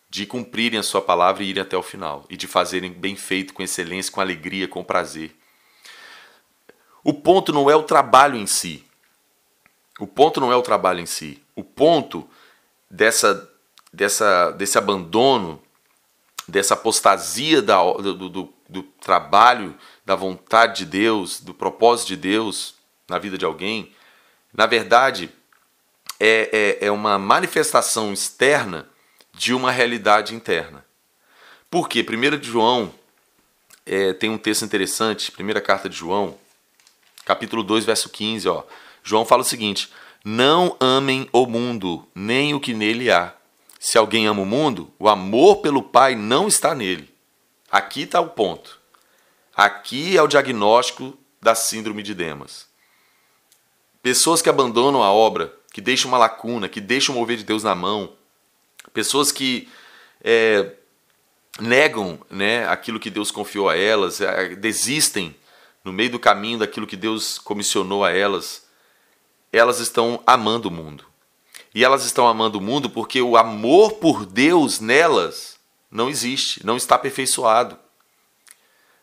de 0.09 0.25
cumprirem 0.25 0.79
a 0.79 0.83
sua 0.83 1.01
palavra 1.01 1.43
e 1.43 1.49
irem 1.49 1.61
até 1.61 1.75
o 1.75 1.83
final, 1.83 2.25
e 2.29 2.37
de 2.37 2.47
fazerem 2.47 2.91
bem 2.91 3.15
feito, 3.15 3.53
com 3.53 3.61
excelência, 3.61 4.11
com 4.11 4.21
alegria, 4.21 4.67
com 4.67 4.83
prazer. 4.83 5.35
O 7.03 7.13
ponto 7.13 7.51
não 7.51 7.69
é 7.69 7.75
o 7.75 7.83
trabalho 7.83 8.35
em 8.35 8.47
si. 8.47 8.83
O 9.99 10.07
ponto 10.07 10.41
não 10.41 10.51
é 10.51 10.55
o 10.55 10.61
trabalho 10.61 10.99
em 10.99 11.05
si. 11.05 11.41
O 11.55 11.63
ponto 11.63 12.27
dessa, 12.89 13.49
dessa, 13.93 14.51
desse 14.51 14.77
abandono, 14.77 15.61
dessa 16.47 16.73
apostasia 16.73 17.61
da, 17.61 17.81
do, 17.83 18.29
do, 18.29 18.53
do 18.69 18.83
trabalho, 18.83 19.75
da 20.05 20.15
vontade 20.15 20.79
de 20.79 20.85
Deus, 20.85 21.39
do 21.39 21.53
propósito 21.53 22.09
de 22.09 22.17
Deus 22.17 22.75
na 23.07 23.17
vida 23.19 23.37
de 23.37 23.45
alguém, 23.45 23.93
na 24.53 24.65
verdade, 24.65 25.29
é, 26.19 26.77
é, 26.81 26.87
é 26.87 26.91
uma 26.91 27.19
manifestação 27.19 28.13
externa 28.13 28.87
de 29.33 29.53
uma 29.53 29.71
realidade 29.71 30.33
interna. 30.33 30.85
Por 31.69 31.89
quê? 31.89 32.05
1 32.07 32.37
de 32.37 32.47
João 32.47 32.93
é, 33.85 34.13
tem 34.13 34.29
um 34.29 34.37
texto 34.37 34.63
interessante, 34.63 35.31
primeira 35.31 35.59
carta 35.59 35.89
de 35.89 35.95
João, 35.95 36.37
capítulo 37.25 37.63
2, 37.63 37.85
verso 37.85 38.09
15, 38.09 38.47
ó. 38.47 38.63
João 39.05 39.23
fala 39.23 39.43
o 39.43 39.45
seguinte: 39.45 39.89
Não 40.25 40.75
amem 40.79 41.29
o 41.31 41.45
mundo, 41.45 42.05
nem 42.15 42.55
o 42.55 42.59
que 42.59 42.73
nele 42.73 43.11
há. 43.11 43.33
Se 43.79 43.99
alguém 43.99 44.25
ama 44.25 44.41
o 44.41 44.45
mundo, 44.45 44.91
o 44.97 45.07
amor 45.07 45.57
pelo 45.57 45.83
Pai 45.83 46.15
não 46.15 46.47
está 46.47 46.73
nele. 46.73 47.13
Aqui 47.69 48.01
está 48.01 48.19
o 48.19 48.29
ponto. 48.29 48.79
Aqui 49.55 50.17
é 50.17 50.21
o 50.23 50.27
diagnóstico 50.27 51.15
da 51.39 51.53
síndrome 51.53 52.01
de 52.01 52.15
Demas. 52.15 52.65
Pessoas 54.01 54.41
que 54.41 54.49
abandonam 54.49 55.03
a 55.03 55.11
obra, 55.11 55.53
que 55.71 55.81
deixam 55.81 56.09
uma 56.09 56.17
lacuna, 56.17 56.67
que 56.67 56.81
deixam 56.81 57.15
o 57.15 57.19
mover 57.19 57.37
de 57.37 57.43
Deus 57.43 57.63
na 57.63 57.75
mão, 57.75 58.13
pessoas 58.91 59.31
que 59.31 59.69
é, 60.23 60.73
negam 61.59 62.19
né, 62.29 62.67
aquilo 62.67 62.99
que 62.99 63.09
Deus 63.09 63.29
confiou 63.29 63.69
a 63.69 63.77
elas, 63.77 64.19
é, 64.19 64.55
desistem 64.55 65.35
no 65.83 65.93
meio 65.93 66.09
do 66.09 66.19
caminho 66.19 66.59
daquilo 66.59 66.87
que 66.87 66.97
Deus 66.97 67.37
comissionou 67.37 68.03
a 68.03 68.11
elas, 68.11 68.64
elas 69.57 69.79
estão 69.79 70.21
amando 70.25 70.69
o 70.69 70.71
mundo. 70.71 71.05
E 71.73 71.83
elas 71.83 72.05
estão 72.05 72.27
amando 72.27 72.57
o 72.57 72.61
mundo 72.61 72.89
porque 72.89 73.21
o 73.21 73.37
amor 73.37 73.93
por 73.93 74.25
Deus 74.25 74.79
nelas 74.79 75.57
não 75.91 76.09
existe, 76.09 76.65
não 76.65 76.77
está 76.77 76.95
aperfeiçoado. 76.95 77.77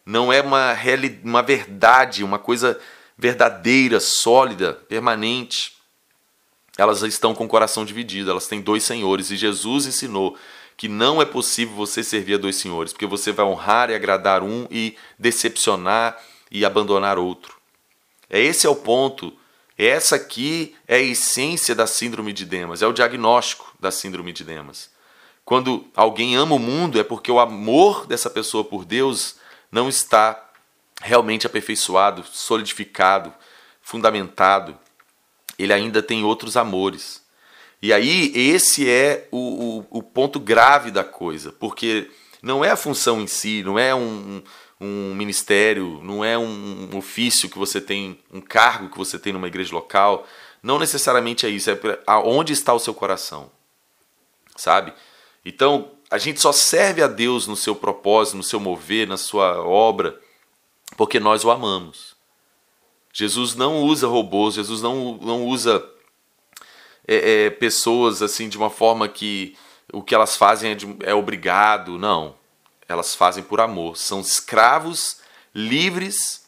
Não 0.05 0.33
é 0.33 0.41
uma, 0.41 0.75
uma 1.23 1.43
verdade, 1.43 2.25
uma 2.25 2.39
coisa 2.39 2.79
verdadeira, 3.17 4.01
sólida, 4.01 4.73
permanente. 4.89 5.75
Elas 6.77 7.03
estão 7.03 7.35
com 7.35 7.45
o 7.45 7.49
coração 7.49 7.85
dividido, 7.85 8.31
elas 8.31 8.47
têm 8.47 8.61
dois 8.61 8.83
senhores 8.83 9.31
e 9.31 9.37
Jesus 9.37 9.87
ensinou 9.87 10.37
que 10.77 10.89
não 10.89 11.21
é 11.21 11.25
possível 11.25 11.75
você 11.75 12.03
servir 12.03 12.35
a 12.35 12.39
dois 12.39 12.57
senhores, 12.57 12.93
porque 12.93 13.07
você 13.07 13.31
vai 13.31 13.45
honrar 13.45 13.91
e 13.91 13.95
agradar 13.95 14.43
um 14.43 14.67
e 14.71 14.97
decepcionar 15.19 16.19
e 16.51 16.65
abandonar 16.65 17.19
outro. 17.19 17.57
É 18.29 18.41
esse 18.41 18.67
é 18.67 18.71
o 18.71 18.75
ponto. 18.75 19.33
Essa 19.85 20.15
aqui 20.15 20.77
é 20.87 20.97
a 20.97 21.01
essência 21.01 21.75
da 21.75 21.89
síndrome 21.89 22.33
de 22.33 22.45
Demas, 22.45 22.83
é 22.83 22.87
o 22.87 22.93
diagnóstico 22.93 23.75
da 23.81 23.91
síndrome 23.91 24.33
de 24.33 24.45
Demas. 24.45 24.91
Quando 25.45 25.89
alguém 25.97 26.37
ama 26.37 26.55
o 26.55 26.59
mundo 26.59 27.01
é 27.01 27.03
porque 27.03 27.33
o 27.33 27.41
amor 27.41 28.07
dessa 28.07 28.31
pessoa 28.31 28.63
por 28.63 28.85
Deus 28.85 29.37
não 29.73 29.89
está 29.89 30.51
realmente 31.01 31.49
aperfeiçoado, 31.49 32.25
solidificado, 32.25 33.35
fundamentado. 33.81 34.79
Ele 35.59 35.73
ainda 35.73 36.01
tem 36.01 36.23
outros 36.23 36.57
amores. 36.57 37.21
E 37.83 37.93
aí, 37.93 38.31
esse 38.37 38.89
é 38.89 39.27
o, 39.33 39.81
o, 39.91 39.99
o 39.99 40.03
ponto 40.03 40.39
grave 40.39 40.93
da 40.93 41.03
coisa, 41.03 41.51
porque 41.51 42.09
não 42.41 42.65
é 42.65 42.71
a 42.71 42.77
função 42.77 43.21
em 43.21 43.27
si, 43.27 43.65
não 43.65 43.77
é 43.77 43.93
um, 43.93 44.43
um 44.83 45.15
ministério, 45.15 46.01
não 46.03 46.25
é 46.25 46.37
um 46.37 46.91
ofício 46.97 47.49
que 47.49 47.57
você 47.57 47.81
tem, 47.81 48.19
um 48.33 48.41
cargo 48.41 48.91
que 48.91 48.99
você 48.99 49.17
tem 49.17 49.33
numa 49.33 49.47
igreja 49.47 49.73
local. 49.73 50.27
Não 50.61 50.79
necessariamente 50.79 51.47
é 51.47 51.49
isso, 51.49 51.71
é 51.71 51.79
aonde 52.05 52.53
está 52.53 52.75
o 52.75 52.81
seu 52.81 52.93
coração, 52.93 53.51
sabe? 54.57 54.93
Então, 55.45 55.93
a 56.11 56.19
gente 56.19 56.41
só 56.41 56.51
serve 56.51 57.01
a 57.01 57.07
Deus 57.07 57.47
no 57.47 57.55
seu 57.55 57.77
propósito, 57.77 58.37
no 58.37 58.43
seu 58.43 58.59
mover, 58.59 59.07
na 59.07 59.17
sua 59.17 59.65
obra, 59.65 60.21
porque 60.97 61.21
nós 61.21 61.45
o 61.45 61.51
amamos. 61.51 62.17
Jesus 63.13 63.55
não 63.55 63.83
usa 63.83 64.09
robôs, 64.09 64.55
Jesus 64.55 64.83
não, 64.83 65.17
não 65.23 65.47
usa 65.47 65.85
é, 67.07 67.47
é, 67.47 67.51
pessoas 67.51 68.21
assim 68.21 68.49
de 68.49 68.57
uma 68.59 68.71
forma 68.71 69.09
que 69.09 69.57
o 69.93 70.03
que 70.03 70.15
elas 70.15 70.37
fazem 70.37 70.73
é, 70.73 70.75
de, 70.75 70.97
é 71.05 71.15
obrigado, 71.15 71.99
não 71.99 72.42
elas 72.89 73.15
fazem 73.15 73.43
por 73.43 73.61
amor. 73.61 73.97
São 73.97 74.21
escravos 74.21 75.19
livres 75.55 76.47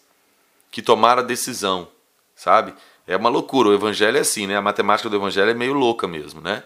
que 0.71 0.83
tomaram 0.83 1.23
a 1.23 1.25
decisão, 1.25 1.88
sabe? 2.35 2.75
É 3.07 3.17
uma 3.17 3.29
loucura. 3.29 3.69
O 3.69 3.75
evangelho 3.75 4.17
é 4.17 4.21
assim, 4.21 4.47
né? 4.47 4.57
A 4.57 4.62
matemática 4.62 5.09
do 5.09 5.17
evangelho 5.17 5.50
é 5.50 5.55
meio 5.55 5.73
louca 5.73 6.09
mesmo, 6.09 6.41
né? 6.41 6.62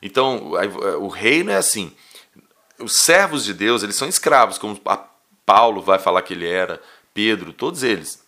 Então, 0.00 0.52
o 1.00 1.08
reino 1.08 1.50
é 1.50 1.56
assim. 1.56 1.94
Os 2.78 2.98
servos 2.98 3.44
de 3.44 3.52
Deus, 3.52 3.82
eles 3.82 3.96
são 3.96 4.08
escravos, 4.08 4.58
como 4.58 4.80
Paulo 5.44 5.82
vai 5.82 5.98
falar 5.98 6.22
que 6.22 6.34
ele 6.34 6.48
era, 6.48 6.80
Pedro, 7.12 7.52
todos 7.52 7.82
eles. 7.82 8.22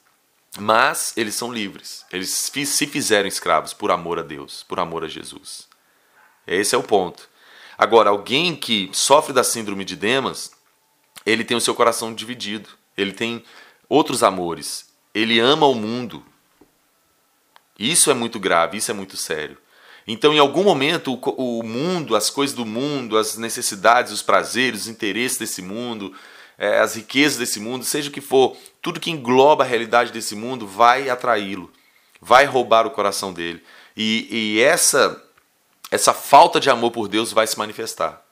Mas 0.59 1.13
eles 1.17 1.37
são 1.37 1.53
livres. 1.53 2.05
Eles 2.11 2.31
se 2.31 2.87
fizeram 2.87 3.29
escravos 3.29 3.73
por 3.73 3.93
amor 3.93 4.19
a 4.19 4.23
Deus, 4.23 4.65
por 4.65 4.81
amor 4.81 5.05
a 5.05 5.09
Jesus. 5.09 5.69
Esse 6.45 6.75
é 6.75 6.79
o 6.79 6.83
ponto. 6.83 7.29
Agora, 7.79 8.11
alguém 8.11 8.57
que 8.57 8.91
sofre 8.93 9.33
da 9.33 9.45
síndrome 9.45 9.85
de 9.85 9.95
Demas, 9.95 10.51
ele 11.25 11.45
tem 11.45 11.57
o 11.57 11.61
seu 11.61 11.75
coração 11.75 12.15
dividido. 12.15 12.69
Ele 12.97 13.12
tem 13.12 13.45
outros 13.89 14.23
amores. 14.23 14.89
Ele 15.15 15.39
ama 15.39 15.67
o 15.67 15.75
mundo. 15.75 16.25
Isso 17.79 18.11
é 18.11 18.15
muito 18.15 18.39
grave, 18.39 18.77
isso 18.77 18.91
é 18.91 18.95
muito 18.95 19.17
sério. 19.17 19.57
Então, 20.07 20.33
em 20.35 20.39
algum 20.39 20.65
momento, 20.65 21.19
o, 21.23 21.62
mundo, 21.62 22.17
as 22.17 22.31
coisas 22.31 22.55
do 22.55 22.67
mundo, 22.67 23.17
as 23.17 23.37
necessidades, 23.37 24.12
os 24.12 24.23
prazeres, 24.23 24.83
os 24.83 24.89
interesses 24.89 25.39
desse 25.39 25.62
mundo, 25.62 26.15
é, 26.59 26.79
as 26.79 26.95
riquezas 26.97 27.39
desse 27.39 27.61
mundo, 27.61 27.85
seja 27.85 28.09
o 28.09 28.12
que 28.12 28.21
for, 28.21 28.57
tudo 28.83 29.00
que 29.00 29.11
engloba 29.11 29.65
a 29.65 29.67
realidade 29.67 30.12
desse 30.12 30.35
mundo 30.35 30.67
vai 30.67 31.09
atraí-lo, 31.09 31.73
vai 32.21 32.45
roubar 32.45 32.87
o 32.87 32.91
coração 32.91 33.33
dele. 33.33 33.62
E, 33.97 34.27
e 34.31 34.61
essa, 34.61 35.23
essa 35.91 36.12
falta 36.12 36.59
de 36.61 36.71
amor 36.71 36.91
por 36.91 37.09
Deus 37.09 37.33
vai 37.33 37.47
se 37.47 37.59
manifestar. 37.59 38.23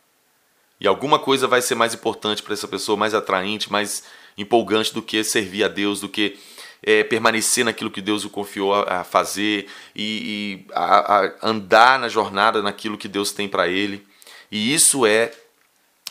E 0.81 0.87
alguma 0.87 1.19
coisa 1.19 1.47
vai 1.47 1.61
ser 1.61 1.75
mais 1.75 1.95
importante 1.95 2.43
para 2.43 2.55
essa 2.55 2.69
pessoa, 2.69 2.97
mais 2.97 3.15
atraente, 3.15 3.71
mais 3.71 4.05
empolgante 4.37 4.95
do 4.95 5.03
que 5.03 5.23
servir 5.25 5.65
a 5.65 5.69
Deus, 5.69 6.01
do 6.01 6.09
que 6.09 6.39
é, 6.83 7.03
permanecer 7.03 7.65
naquilo 7.65 7.91
que 7.91 8.01
Deus 8.01 8.25
o 8.25 8.31
confiou 8.31 8.75
a, 8.75 9.03
fazer 9.03 9.67
e, 9.95 10.65
e 10.67 10.73
a, 10.73 11.25
a 11.25 11.33
andar 11.43 11.99
na 11.99 12.09
jornada 12.09 12.63
naquilo 12.63 12.99
que 12.99 13.09
Deus 13.09 13.33
tem 13.33 13.49
para 13.49 13.67
ele. 13.69 14.07
E 14.51 14.73
isso 14.73 15.05
é 15.05 15.33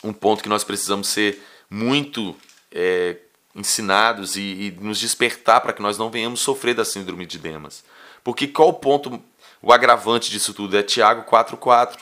um 0.04 0.12
ponto 0.12 0.42
que 0.42 0.48
nós 0.48 0.64
precisamos 0.64 1.08
ser 1.08 1.42
muito 1.70 2.36
é, 2.70 3.16
ensinados 3.54 4.36
e, 4.36 4.40
e 4.40 4.78
nos 4.80 5.00
despertar 5.00 5.60
para 5.60 5.72
que 5.72 5.82
nós 5.82 5.98
não 5.98 6.10
venhamos 6.10 6.40
sofrer 6.40 6.74
da 6.74 6.84
síndrome 6.84 7.26
de 7.26 7.38
Demas. 7.38 7.82
Porque 8.22 8.46
qual 8.46 8.68
o 8.68 8.74
ponto, 8.74 9.22
o 9.62 9.72
agravante 9.72 10.30
disso 10.30 10.52
tudo? 10.54 10.76
É 10.76 10.82
Tiago 10.82 11.28
4,4, 11.28 11.98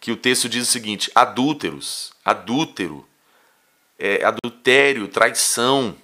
que 0.00 0.12
o 0.12 0.16
texto 0.16 0.48
diz 0.48 0.68
o 0.68 0.70
seguinte: 0.70 1.10
adúlteros, 1.14 2.12
adúltero, 2.24 3.06
é, 3.98 4.24
adultério, 4.24 5.08
traição. 5.08 5.96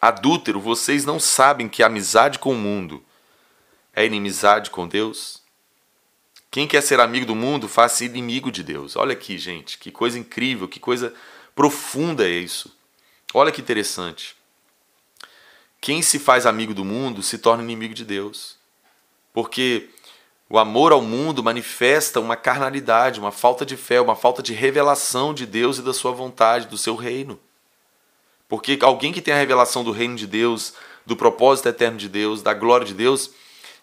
Adúltero, 0.00 0.60
vocês 0.60 1.04
não 1.04 1.18
sabem 1.18 1.68
que 1.68 1.82
amizade 1.82 2.38
com 2.38 2.52
o 2.52 2.58
mundo 2.58 3.04
é 3.92 4.06
inimizade 4.06 4.70
com 4.70 4.86
Deus? 4.86 5.42
Quem 6.50 6.66
quer 6.66 6.82
ser 6.82 7.00
amigo 7.00 7.26
do 7.26 7.34
mundo, 7.34 7.68
faça 7.68 8.04
inimigo 8.04 8.50
de 8.50 8.62
Deus. 8.62 8.96
Olha 8.96 9.12
aqui, 9.12 9.36
gente, 9.36 9.76
que 9.76 9.90
coisa 9.90 10.18
incrível, 10.18 10.68
que 10.68 10.80
coisa 10.80 11.12
profunda 11.54 12.26
é 12.26 12.30
isso. 12.30 12.74
Olha 13.34 13.52
que 13.52 13.60
interessante. 13.60 14.36
Quem 15.80 16.00
se 16.00 16.18
faz 16.18 16.46
amigo 16.46 16.72
do 16.72 16.84
mundo 16.84 17.22
se 17.22 17.38
torna 17.38 17.62
inimigo 17.62 17.92
de 17.92 18.04
Deus. 18.04 18.56
Porque 19.32 19.90
o 20.50 20.58
amor 20.58 20.92
ao 20.92 21.02
mundo 21.02 21.42
manifesta 21.42 22.20
uma 22.20 22.34
carnalidade, 22.34 23.20
uma 23.20 23.30
falta 23.30 23.66
de 23.66 23.76
fé, 23.76 24.00
uma 24.00 24.16
falta 24.16 24.42
de 24.42 24.54
revelação 24.54 25.34
de 25.34 25.44
Deus 25.44 25.78
e 25.78 25.82
da 25.82 25.92
sua 25.92 26.12
vontade, 26.12 26.68
do 26.68 26.78
seu 26.78 26.96
reino. 26.96 27.38
Porque 28.48 28.78
alguém 28.80 29.12
que 29.12 29.20
tem 29.20 29.34
a 29.34 29.38
revelação 29.38 29.84
do 29.84 29.92
reino 29.92 30.16
de 30.16 30.26
Deus, 30.26 30.72
do 31.04 31.14
propósito 31.14 31.68
eterno 31.68 31.98
de 31.98 32.08
Deus, 32.08 32.40
da 32.40 32.54
glória 32.54 32.86
de 32.86 32.94
Deus, 32.94 33.30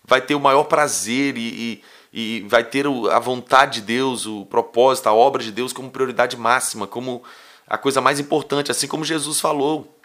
vai 0.03 0.21
ter 0.21 0.33
o 0.33 0.39
maior 0.39 0.63
prazer 0.63 1.37
e, 1.37 1.81
e, 2.11 2.39
e 2.39 2.45
vai 2.47 2.63
ter 2.63 2.87
a 3.11 3.19
vontade 3.19 3.81
de 3.81 3.85
Deus, 3.85 4.25
o 4.25 4.43
propósito, 4.47 5.07
a 5.07 5.13
obra 5.13 5.43
de 5.43 5.51
Deus 5.51 5.71
como 5.71 5.91
prioridade 5.91 6.35
máxima, 6.35 6.87
como 6.87 7.23
a 7.67 7.77
coisa 7.77 8.01
mais 8.01 8.19
importante, 8.19 8.71
assim 8.71 8.87
como 8.87 9.05
Jesus 9.05 9.39
falou, 9.39 9.95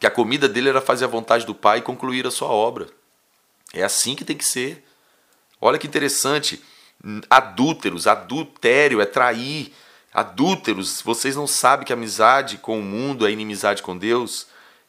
que 0.00 0.06
a 0.06 0.10
comida 0.10 0.48
dele 0.48 0.70
era 0.70 0.80
fazer 0.80 1.04
a 1.04 1.08
vontade 1.08 1.46
do 1.46 1.54
Pai 1.54 1.78
e 1.78 1.82
concluir 1.82 2.26
a 2.26 2.30
sua 2.32 2.48
obra. 2.48 2.88
É 3.72 3.84
assim 3.84 4.16
que 4.16 4.24
tem 4.24 4.36
que 4.36 4.44
ser. 4.44 4.84
Olha 5.60 5.78
que 5.78 5.86
interessante. 5.86 6.62
Adúlteros, 7.28 8.06
adultério 8.06 9.00
é 9.00 9.06
trair. 9.06 9.72
Adúlteros, 10.12 11.02
vocês 11.02 11.36
não 11.36 11.46
sabem 11.46 11.86
que 11.86 11.92
amizade 11.92 12.58
com 12.58 12.78
o 12.78 12.82
mundo 12.82 13.26
é 13.26 13.30
inimizade 13.30 13.82
com 13.82 13.96
Deus? 13.96 14.46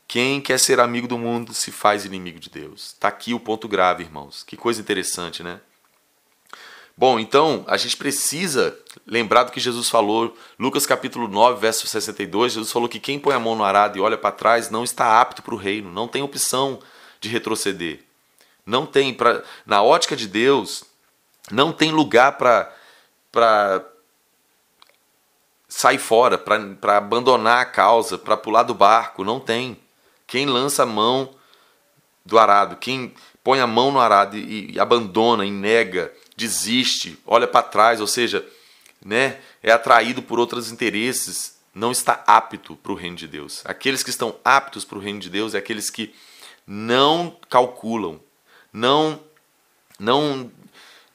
Quem 0.08 0.42
quer 0.42 0.60
ser 0.60 0.80
amigo 0.80 1.08
do 1.08 1.18
mundo 1.18 1.54
se 1.54 1.72
faz 1.72 2.06
inimigo 2.06 2.40
de 2.40 2.50
Deus. 2.50 2.88
Está 2.88 3.08
aqui 3.08 3.34
o 3.34 3.40
ponto 3.40 3.68
grave, 3.68 4.04
irmãos. 4.04 4.44
Que 4.44 4.58
coisa 4.58 4.82
interessante, 4.82 5.42
né? 5.42 5.62
Bom, 6.98 7.20
então 7.20 7.64
a 7.68 7.78
gente 7.78 7.96
precisa 7.96 8.78
lembrar 9.08 9.44
do 9.44 9.52
que 9.52 9.60
Jesus 9.60 9.90
falou, 9.90 10.38
Lucas 10.60 10.86
capítulo 10.86 11.28
9, 11.28 11.60
verso 11.60 11.88
62. 11.88 12.54
Jesus 12.54 12.72
falou 12.72 12.90
que 12.90 13.00
quem 13.00 13.18
põe 13.18 13.34
a 13.34 13.40
mão 13.40 13.56
no 13.56 13.64
arado 13.64 13.98
e 13.98 14.02
olha 14.02 14.18
para 14.18 14.32
trás 14.32 14.70
não 14.70 14.84
está 14.84 15.20
apto 15.22 15.42
para 15.42 15.56
o 15.56 15.58
reino, 15.58 15.92
não 15.92 16.08
tem 16.08 16.22
opção 16.22 16.80
de 17.20 17.30
retroceder. 17.30 18.04
Não 18.66 18.86
tem, 18.86 19.14
pra, 19.14 19.44
na 19.66 19.82
ótica 19.82 20.16
de 20.16 20.28
Deus, 20.28 20.84
não 21.52 21.72
tem 21.72 21.92
lugar 21.92 22.38
para 22.38 23.86
sair 25.68 25.98
fora, 25.98 26.38
para 26.38 26.98
abandonar 26.98 27.62
a 27.62 27.66
causa, 27.66 28.18
para 28.18 28.38
pular 28.38 28.64
do 28.64 28.74
barco. 28.74 29.24
Não 29.24 29.40
tem. 29.40 29.78
Quem 30.28 30.46
lança 30.46 30.84
a 30.84 30.86
mão 30.86 31.34
do 32.26 32.38
arado, 32.38 32.76
quem 32.76 33.14
põe 33.44 33.60
a 33.60 33.68
mão 33.68 33.92
no 33.92 34.00
arado 34.00 34.38
e, 34.38 34.72
e 34.72 34.80
abandona, 34.80 35.46
e 35.46 35.52
nega, 35.52 36.14
desiste, 36.38 37.20
olha 37.26 37.48
para 37.48 37.64
trás, 37.64 38.00
ou 38.00 38.08
seja, 38.08 38.46
né, 39.04 39.40
é 39.64 39.72
atraído 39.72 40.22
por 40.22 40.40
outros 40.40 40.72
interesses, 40.72 41.60
não 41.74 41.92
está 41.92 42.24
apto 42.28 42.76
para 42.76 42.92
o 42.92 42.96
reino 42.96 43.16
de 43.16 43.28
Deus. 43.28 43.64
Aqueles 43.66 44.04
que 44.04 44.10
estão 44.10 44.36
aptos 44.44 44.86
para 44.86 44.98
o 44.98 45.02
reino 45.02 45.20
de 45.20 45.30
Deus 45.30 45.56
é 45.56 45.58
aqueles 45.58 45.90
que 45.90 46.14
não 46.66 47.36
calculam, 47.50 48.20
não 48.72 49.20
não 50.00 50.52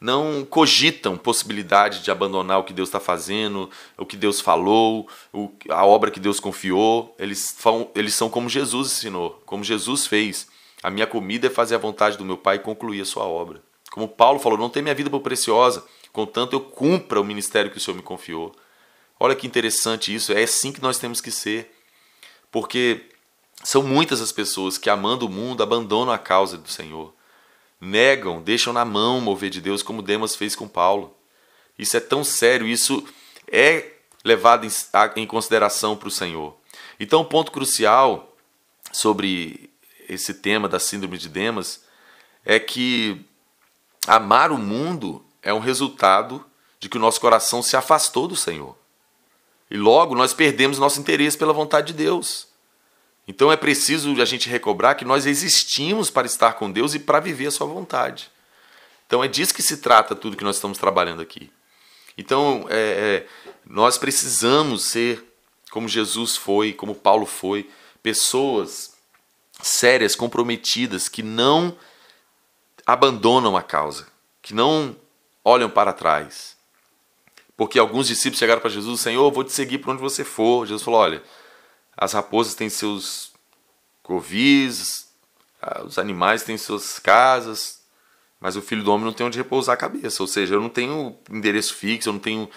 não 0.00 0.44
cogitam 0.44 1.16
possibilidade 1.16 2.02
de 2.02 2.10
abandonar 2.10 2.58
o 2.58 2.64
que 2.64 2.72
Deus 2.72 2.88
está 2.88 3.00
fazendo, 3.00 3.70
o 3.96 4.04
que 4.04 4.16
Deus 4.16 4.40
falou, 4.40 5.08
o, 5.32 5.50
a 5.70 5.84
obra 5.84 6.10
que 6.10 6.20
Deus 6.20 6.38
confiou. 6.38 7.14
Eles, 7.18 7.56
eles 7.94 8.14
são 8.14 8.28
como 8.28 8.48
Jesus 8.48 8.92
ensinou, 8.92 9.42
como 9.46 9.64
Jesus 9.64 10.06
fez. 10.06 10.48
A 10.82 10.90
minha 10.90 11.06
comida 11.06 11.46
é 11.46 11.50
fazer 11.50 11.74
a 11.74 11.78
vontade 11.78 12.18
do 12.18 12.24
meu 12.24 12.36
Pai 12.36 12.56
e 12.56 12.60
concluir 12.60 13.00
a 13.00 13.06
sua 13.06 13.24
obra. 13.24 13.62
Como 13.90 14.06
Paulo 14.06 14.38
falou, 14.38 14.58
não 14.58 14.68
tem 14.68 14.82
minha 14.82 14.94
vida 14.94 15.08
por 15.08 15.20
preciosa, 15.20 15.84
contanto 16.12 16.54
eu 16.54 16.60
cumpra 16.60 17.20
o 17.20 17.24
ministério 17.24 17.70
que 17.70 17.78
o 17.78 17.80
Senhor 17.80 17.96
me 17.96 18.02
confiou. 18.02 18.54
Olha 19.18 19.34
que 19.34 19.46
interessante 19.46 20.14
isso, 20.14 20.32
é 20.32 20.42
assim 20.42 20.70
que 20.70 20.82
nós 20.82 20.98
temos 20.98 21.22
que 21.22 21.30
ser. 21.30 21.74
Porque 22.52 23.06
são 23.64 23.82
muitas 23.82 24.20
as 24.20 24.30
pessoas 24.30 24.76
que, 24.76 24.90
amando 24.90 25.26
o 25.26 25.30
mundo, 25.30 25.62
abandonam 25.62 26.12
a 26.12 26.18
causa 26.18 26.58
do 26.58 26.68
Senhor 26.68 27.15
negam, 27.80 28.42
deixam 28.42 28.72
na 28.72 28.84
mão 28.84 29.18
o 29.18 29.20
mover 29.20 29.50
de 29.50 29.60
Deus, 29.60 29.82
como 29.82 30.02
Demas 30.02 30.34
fez 30.34 30.54
com 30.54 30.68
Paulo. 30.68 31.16
Isso 31.78 31.96
é 31.96 32.00
tão 32.00 32.24
sério, 32.24 32.66
isso 32.66 33.06
é 33.46 33.92
levado 34.24 34.66
em 35.16 35.26
consideração 35.26 35.96
para 35.96 36.08
o 36.08 36.10
Senhor. 36.10 36.56
Então, 36.98 37.20
o 37.20 37.24
ponto 37.24 37.52
crucial 37.52 38.36
sobre 38.92 39.70
esse 40.08 40.34
tema 40.34 40.68
da 40.68 40.78
síndrome 40.78 41.18
de 41.18 41.28
Demas 41.28 41.84
é 42.44 42.58
que 42.58 43.24
amar 44.06 44.50
o 44.50 44.58
mundo 44.58 45.24
é 45.42 45.52
um 45.52 45.58
resultado 45.58 46.44
de 46.80 46.88
que 46.88 46.96
o 46.96 47.00
nosso 47.00 47.20
coração 47.20 47.62
se 47.62 47.76
afastou 47.76 48.26
do 48.26 48.36
Senhor. 48.36 48.76
E 49.70 49.76
logo 49.76 50.14
nós 50.14 50.32
perdemos 50.32 50.78
nosso 50.78 51.00
interesse 51.00 51.36
pela 51.36 51.52
vontade 51.52 51.88
de 51.88 51.94
Deus. 51.94 52.48
Então 53.26 53.50
é 53.50 53.56
preciso 53.56 54.20
a 54.20 54.24
gente 54.24 54.48
recobrar 54.48 54.94
que 54.94 55.04
nós 55.04 55.26
existimos 55.26 56.10
para 56.10 56.26
estar 56.26 56.52
com 56.54 56.70
Deus 56.70 56.94
e 56.94 56.98
para 56.98 57.20
viver 57.20 57.46
a 57.46 57.50
sua 57.50 57.66
vontade. 57.66 58.30
Então 59.06 59.22
é 59.22 59.28
disso 59.28 59.54
que 59.54 59.62
se 59.62 59.78
trata 59.78 60.14
tudo 60.14 60.36
que 60.36 60.44
nós 60.44 60.56
estamos 60.56 60.78
trabalhando 60.78 61.20
aqui. 61.20 61.50
Então 62.16 62.66
é, 62.68 62.76
é, 62.76 63.26
nós 63.66 63.98
precisamos 63.98 64.84
ser 64.84 65.24
como 65.70 65.88
Jesus 65.88 66.36
foi, 66.36 66.72
como 66.72 66.94
Paulo 66.94 67.26
foi, 67.26 67.68
pessoas 68.02 68.94
sérias, 69.60 70.14
comprometidas, 70.14 71.08
que 71.08 71.22
não 71.22 71.76
abandonam 72.86 73.56
a 73.56 73.62
causa, 73.62 74.06
que 74.40 74.54
não 74.54 74.96
olham 75.44 75.68
para 75.68 75.92
trás. 75.92 76.56
Porque 77.56 77.78
alguns 77.78 78.06
discípulos 78.06 78.38
chegaram 78.38 78.60
para 78.60 78.70
Jesus, 78.70 79.00
Senhor, 79.00 79.30
vou 79.32 79.42
te 79.42 79.52
seguir 79.52 79.78
para 79.78 79.92
onde 79.92 80.00
você 80.00 80.24
for. 80.24 80.66
Jesus 80.66 80.82
falou, 80.82 81.00
olha, 81.00 81.22
as 81.96 82.12
raposas 82.12 82.54
têm 82.54 82.68
seus 82.68 83.32
covis, 84.02 85.08
os 85.84 85.98
animais 85.98 86.42
têm 86.42 86.56
suas 86.56 86.98
casas, 86.98 87.82
mas 88.40 88.56
o 88.56 88.62
filho 88.62 88.84
do 88.84 88.92
homem 88.92 89.06
não 89.06 89.12
tem 89.12 89.26
onde 89.26 89.38
repousar 89.38 89.74
a 89.74 89.78
cabeça. 89.78 90.22
Ou 90.22 90.26
seja, 90.26 90.54
eu 90.54 90.60
não 90.60 90.68
tenho 90.68 91.16
endereço 91.30 91.74
fixo, 91.74 92.08
eu 92.08 92.12
não 92.12 92.20
tenho. 92.20 92.48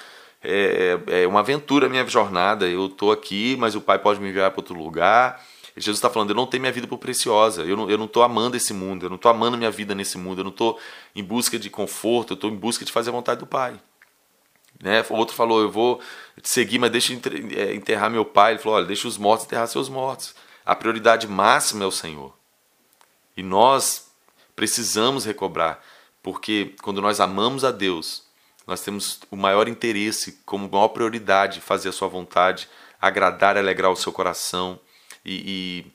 É, 0.41 0.99
é 1.08 1.28
uma 1.28 1.39
aventura 1.39 1.88
a 1.88 1.89
minha 1.89 2.06
jornada. 2.06 2.67
Eu 2.67 2.88
estou 2.88 3.12
aqui, 3.12 3.56
mas 3.58 3.75
o 3.75 3.82
pai 3.82 3.97
pode 3.97 4.19
me 4.19 4.30
enviar 4.30 4.52
para 4.52 4.60
outro 4.60 4.75
lugar. 4.75 5.43
Jesus 5.75 5.97
está 5.97 6.10
falando: 6.10 6.32
eu 6.32 6.36
não 6.36 6.45
tenho 6.45 6.62
minha 6.62 6.73
vida 6.73 6.86
por 6.86 6.97
preciosa. 6.97 7.63
Eu 7.63 7.78
não 7.78 8.06
estou 8.06 8.23
amando 8.23 8.58
esse 8.58 8.73
mundo. 8.73 9.06
Eu 9.06 9.10
não 9.10 9.15
estou 9.15 9.32
amando 9.32 9.58
minha 9.58 9.71
vida 9.71 9.95
nesse 9.95 10.17
mundo. 10.17 10.41
Eu 10.41 10.43
não 10.43 10.52
estou 10.52 10.78
em 11.15 11.23
busca 11.23 11.58
de 11.58 11.69
conforto. 11.69 12.34
Eu 12.34 12.36
estou 12.36 12.49
em 12.49 12.56
busca 12.56 12.84
de 12.84 12.91
fazer 12.91 13.10
a 13.10 13.13
vontade 13.13 13.39
do 13.39 13.47
pai. 13.47 13.80
Né? 14.82 15.06
O 15.10 15.15
outro 15.15 15.36
falou: 15.36 15.62
eu 15.62 15.70
vou 15.70 16.00
te 16.42 16.50
seguir, 16.50 16.80
mas 16.80 16.92
deixa 16.92 17.13
é, 17.13 17.74
enterrar 17.74 18.10
meu 18.10 18.26
pai. 18.26 18.54
Ele 18.54 18.60
falou: 18.60 18.78
olha, 18.78 18.86
deixa 18.86 19.08
os 19.08 19.18
mortos 19.18 19.46
enterrar 19.46 19.68
seus 19.68 19.89
mortos. 19.89 20.34
A 20.65 20.76
prioridade 20.76 21.28
máxima 21.28 21.84
é 21.84 21.88
o 21.88 21.92
Senhor. 21.92 22.34
E 23.36 23.44
nós 23.44 24.10
precisamos 24.56 25.26
recobrar, 25.26 25.82
porque 26.22 26.76
quando 26.82 27.02
nós 27.02 27.20
amamos 27.20 27.63
a 27.63 27.72
Deus, 27.72 28.24
nós 28.68 28.82
temos 28.82 29.20
o 29.32 29.36
maior 29.36 29.68
interesse, 29.68 30.42
como 30.46 30.70
maior 30.70 30.89
prioridade, 30.89 31.62
fazer 31.62 31.89
a 31.89 31.94
Sua 31.94 32.08
vontade, 32.08 32.68
agradar 33.02 33.56
e 33.56 33.60
alegrar 33.60 33.92
o 33.92 33.96
seu 33.96 34.12
coração 34.12 34.80
e, 35.24 35.86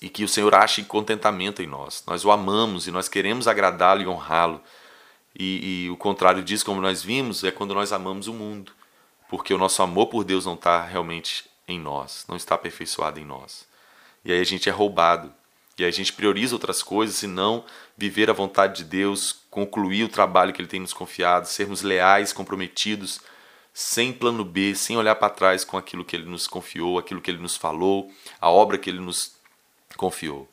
e, 0.00 0.06
e 0.06 0.08
que 0.08 0.24
o 0.24 0.28
Senhor 0.28 0.54
ache 0.54 0.82
contentamento 0.82 1.62
em 1.62 1.66
nós. 1.66 2.02
Nós 2.06 2.24
o 2.24 2.30
amamos 2.30 2.86
e 2.86 2.90
nós 2.90 3.08
queremos 3.08 3.46
agradá-lo 3.46 4.02
e 4.02 4.06
honrá-lo. 4.06 4.60
E, 5.38 5.86
e, 5.86 5.90
o 5.90 5.96
contrário 5.96 6.42
disso, 6.42 6.64
como 6.64 6.80
nós 6.80 7.02
vimos, 7.02 7.42
é 7.42 7.50
quando 7.50 7.74
nós 7.74 7.92
amamos 7.92 8.28
o 8.28 8.32
mundo, 8.32 8.72
porque 9.28 9.52
o 9.52 9.58
nosso 9.58 9.82
amor 9.82 10.06
por 10.06 10.22
Deus 10.22 10.46
não 10.46 10.54
está 10.54 10.82
realmente 10.82 11.44
em 11.66 11.78
nós, 11.78 12.24
não 12.28 12.36
está 12.36 12.54
aperfeiçoado 12.54 13.18
em 13.18 13.24
nós. 13.24 13.66
E 14.24 14.32
aí 14.32 14.40
a 14.40 14.44
gente 14.44 14.68
é 14.68 14.72
roubado, 14.72 15.32
e 15.76 15.82
aí 15.82 15.88
a 15.88 15.92
gente 15.92 16.12
prioriza 16.12 16.54
outras 16.54 16.82
coisas 16.82 17.22
e 17.22 17.26
não 17.26 17.64
viver 17.96 18.30
a 18.30 18.32
vontade 18.32 18.82
de 18.82 18.84
Deus, 18.84 19.40
concluir 19.50 20.04
o 20.04 20.08
trabalho 20.08 20.52
que 20.52 20.60
Ele 20.60 20.68
tem 20.68 20.80
nos 20.80 20.92
confiado, 20.92 21.48
sermos 21.48 21.82
leais, 21.82 22.32
comprometidos, 22.32 23.20
sem 23.72 24.12
plano 24.12 24.44
B, 24.44 24.74
sem 24.76 24.96
olhar 24.96 25.16
para 25.16 25.30
trás 25.30 25.64
com 25.64 25.76
aquilo 25.76 26.04
que 26.04 26.14
Ele 26.14 26.26
nos 26.26 26.46
confiou, 26.46 26.96
aquilo 26.96 27.20
que 27.20 27.28
Ele 27.28 27.42
nos 27.42 27.56
falou, 27.56 28.08
a 28.40 28.48
obra 28.48 28.78
que 28.78 28.88
Ele 28.88 29.00
nos 29.00 29.34
confiou. 29.96 30.48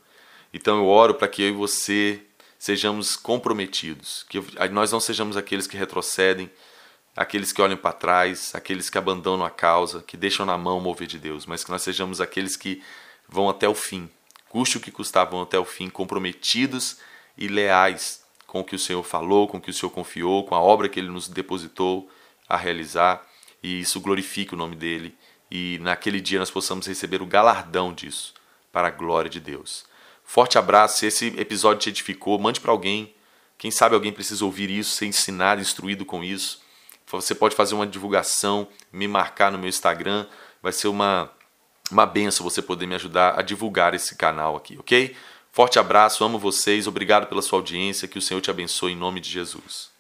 Então 0.51 0.77
eu 0.77 0.87
oro 0.87 1.13
para 1.13 1.27
que 1.27 1.43
eu 1.43 1.49
e 1.49 1.53
você 1.53 2.21
sejamos 2.61 3.15
comprometidos, 3.15 4.23
que 4.29 4.39
nós 4.69 4.91
não 4.91 4.99
sejamos 4.99 5.35
aqueles 5.35 5.65
que 5.65 5.75
retrocedem, 5.75 6.47
aqueles 7.17 7.51
que 7.51 7.59
olham 7.59 7.75
para 7.75 7.91
trás, 7.91 8.53
aqueles 8.53 8.87
que 8.87 8.99
abandonam 8.99 9.43
a 9.43 9.49
causa, 9.49 10.03
que 10.03 10.15
deixam 10.15 10.45
na 10.45 10.55
mão 10.59 10.77
o 10.77 10.81
mover 10.81 11.07
de 11.07 11.17
Deus, 11.17 11.47
mas 11.47 11.63
que 11.63 11.71
nós 11.71 11.81
sejamos 11.81 12.21
aqueles 12.21 12.55
que 12.55 12.83
vão 13.27 13.49
até 13.49 13.67
o 13.67 13.73
fim, 13.73 14.07
custe 14.47 14.77
o 14.77 14.79
que 14.79 14.91
custar, 14.91 15.27
vão 15.27 15.41
até 15.41 15.57
o 15.57 15.65
fim, 15.65 15.89
comprometidos 15.89 16.99
e 17.35 17.47
leais 17.47 18.23
com 18.45 18.59
o 18.59 18.63
que 18.63 18.75
o 18.75 18.79
Senhor 18.79 19.01
falou, 19.01 19.47
com 19.47 19.57
o 19.57 19.61
que 19.61 19.71
o 19.71 19.73
Senhor 19.73 19.89
confiou, 19.89 20.45
com 20.45 20.53
a 20.53 20.61
obra 20.61 20.87
que 20.87 20.99
Ele 20.99 21.09
nos 21.09 21.27
depositou 21.27 22.11
a 22.47 22.55
realizar, 22.55 23.27
e 23.63 23.79
isso 23.79 23.99
glorifique 23.99 24.53
o 24.53 24.57
nome 24.57 24.75
dEle, 24.75 25.17
e 25.49 25.79
naquele 25.81 26.21
dia 26.21 26.37
nós 26.37 26.51
possamos 26.51 26.85
receber 26.85 27.23
o 27.23 27.25
galardão 27.25 27.91
disso, 27.91 28.35
para 28.71 28.89
a 28.89 28.91
glória 28.91 29.31
de 29.31 29.39
Deus. 29.39 29.89
Forte 30.31 30.57
abraço, 30.57 30.99
se 30.99 31.05
esse 31.07 31.27
episódio 31.37 31.81
te 31.81 31.89
edificou, 31.89 32.39
mande 32.39 32.61
para 32.61 32.71
alguém, 32.71 33.13
quem 33.57 33.69
sabe 33.69 33.95
alguém 33.95 34.13
precisa 34.13 34.45
ouvir 34.45 34.69
isso, 34.69 34.95
ser 34.95 35.05
ensinado, 35.05 35.59
instruído 35.59 36.05
com 36.05 36.23
isso. 36.23 36.61
Você 37.07 37.35
pode 37.35 37.53
fazer 37.53 37.75
uma 37.75 37.85
divulgação, 37.85 38.65
me 38.93 39.09
marcar 39.09 39.51
no 39.51 39.57
meu 39.57 39.67
Instagram, 39.67 40.25
vai 40.63 40.71
ser 40.71 40.87
uma, 40.87 41.29
uma 41.91 42.05
benção 42.05 42.45
você 42.45 42.61
poder 42.61 42.85
me 42.85 42.95
ajudar 42.95 43.37
a 43.37 43.41
divulgar 43.41 43.93
esse 43.93 44.15
canal 44.15 44.55
aqui, 44.55 44.77
ok? 44.79 45.17
Forte 45.51 45.77
abraço, 45.77 46.23
amo 46.23 46.39
vocês, 46.39 46.87
obrigado 46.87 47.27
pela 47.27 47.41
sua 47.41 47.59
audiência, 47.59 48.07
que 48.07 48.17
o 48.17 48.21
Senhor 48.21 48.39
te 48.39 48.49
abençoe 48.49 48.93
em 48.93 48.95
nome 48.95 49.19
de 49.19 49.29
Jesus. 49.29 49.90